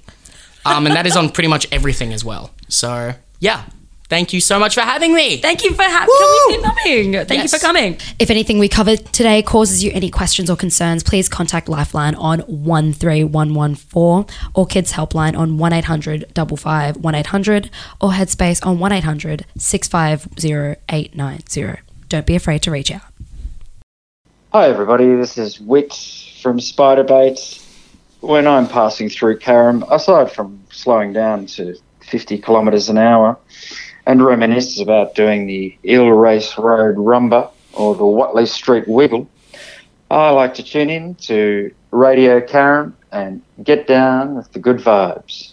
Um, 0.65 0.87
and 0.87 0.95
that 0.97 1.07
is 1.07 1.17
on 1.17 1.31
pretty 1.31 1.49
much 1.49 1.67
everything 1.73 2.13
as 2.13 2.25
well. 2.25 2.51
So, 2.69 3.15
yeah. 3.41 3.65
Thank 4.09 4.33
you 4.33 4.41
so 4.41 4.59
much 4.59 4.75
for 4.75 4.81
having 4.81 5.13
me. 5.13 5.37
Thank 5.37 5.65
you 5.65 5.75
for 5.75 5.83
ha- 5.83 6.07
Woo! 6.09 6.63
coming. 6.63 7.27
Thank 7.27 7.43
you 7.43 7.49
for 7.49 7.59
coming. 7.59 7.99
If 8.19 8.31
anything 8.31 8.59
we 8.59 8.69
covered 8.69 9.05
today 9.13 9.43
causes 9.43 9.85
you 9.85 9.91
any 9.93 10.11
questions 10.11 10.49
or 10.49 10.57
concerns, 10.57 11.03
please 11.03 11.29
contact 11.29 11.69
Lifeline 11.69 12.15
on 12.15 12.41
13114 12.41 14.35
or 14.55 14.67
Kids 14.67 14.93
Helpline 14.93 15.37
on 15.37 15.59
1 15.59 15.73
800 15.75 16.25
55 16.35 16.97
1800 16.97 17.71
or 18.01 18.11
Headspace 18.11 18.65
on 18.65 18.79
1 18.79 18.93
800 18.93 19.45
650 19.59 20.81
890. 20.89 21.83
Don't 22.09 22.27
be 22.27 22.35
afraid 22.35 22.63
to 22.63 22.71
reach 22.71 22.91
out. 22.91 23.03
Hi, 24.55 24.71
everybody. 24.71 25.15
This 25.17 25.37
is 25.37 25.61
Whitt 25.61 25.93
from 26.41 26.59
Spiderbait. 26.59 27.63
when 28.21 28.47
I'm 28.47 28.67
passing 28.67 29.11
through 29.11 29.39
Carrum, 29.39 29.87
aside 29.93 30.33
from 30.33 30.61
slowing 30.71 31.13
down 31.13 31.45
to 31.47 31.77
50 32.01 32.39
kilometres 32.39 32.89
an 32.89 32.97
hour 32.97 33.39
and 34.09 34.25
reminisce 34.25 34.81
about 34.81 35.15
doing 35.15 35.47
the 35.47 35.77
Eel 35.85 36.09
Race 36.09 36.57
Road 36.57 36.97
Rumba 36.97 37.51
or 37.75 37.95
the 37.95 38.07
Watley 38.07 38.47
Street 38.47 38.89
Wiggle, 38.89 39.29
I 40.11 40.31
like 40.31 40.55
to 40.55 40.63
tune 40.63 40.89
in 40.89 41.15
to 41.17 41.71
Radio 41.91 42.41
Carrum 42.41 42.95
and 43.13 43.43
get 43.63 43.87
down 43.87 44.35
with 44.35 44.51
the 44.53 44.61
good 44.61 44.79
vibes. 44.79 45.53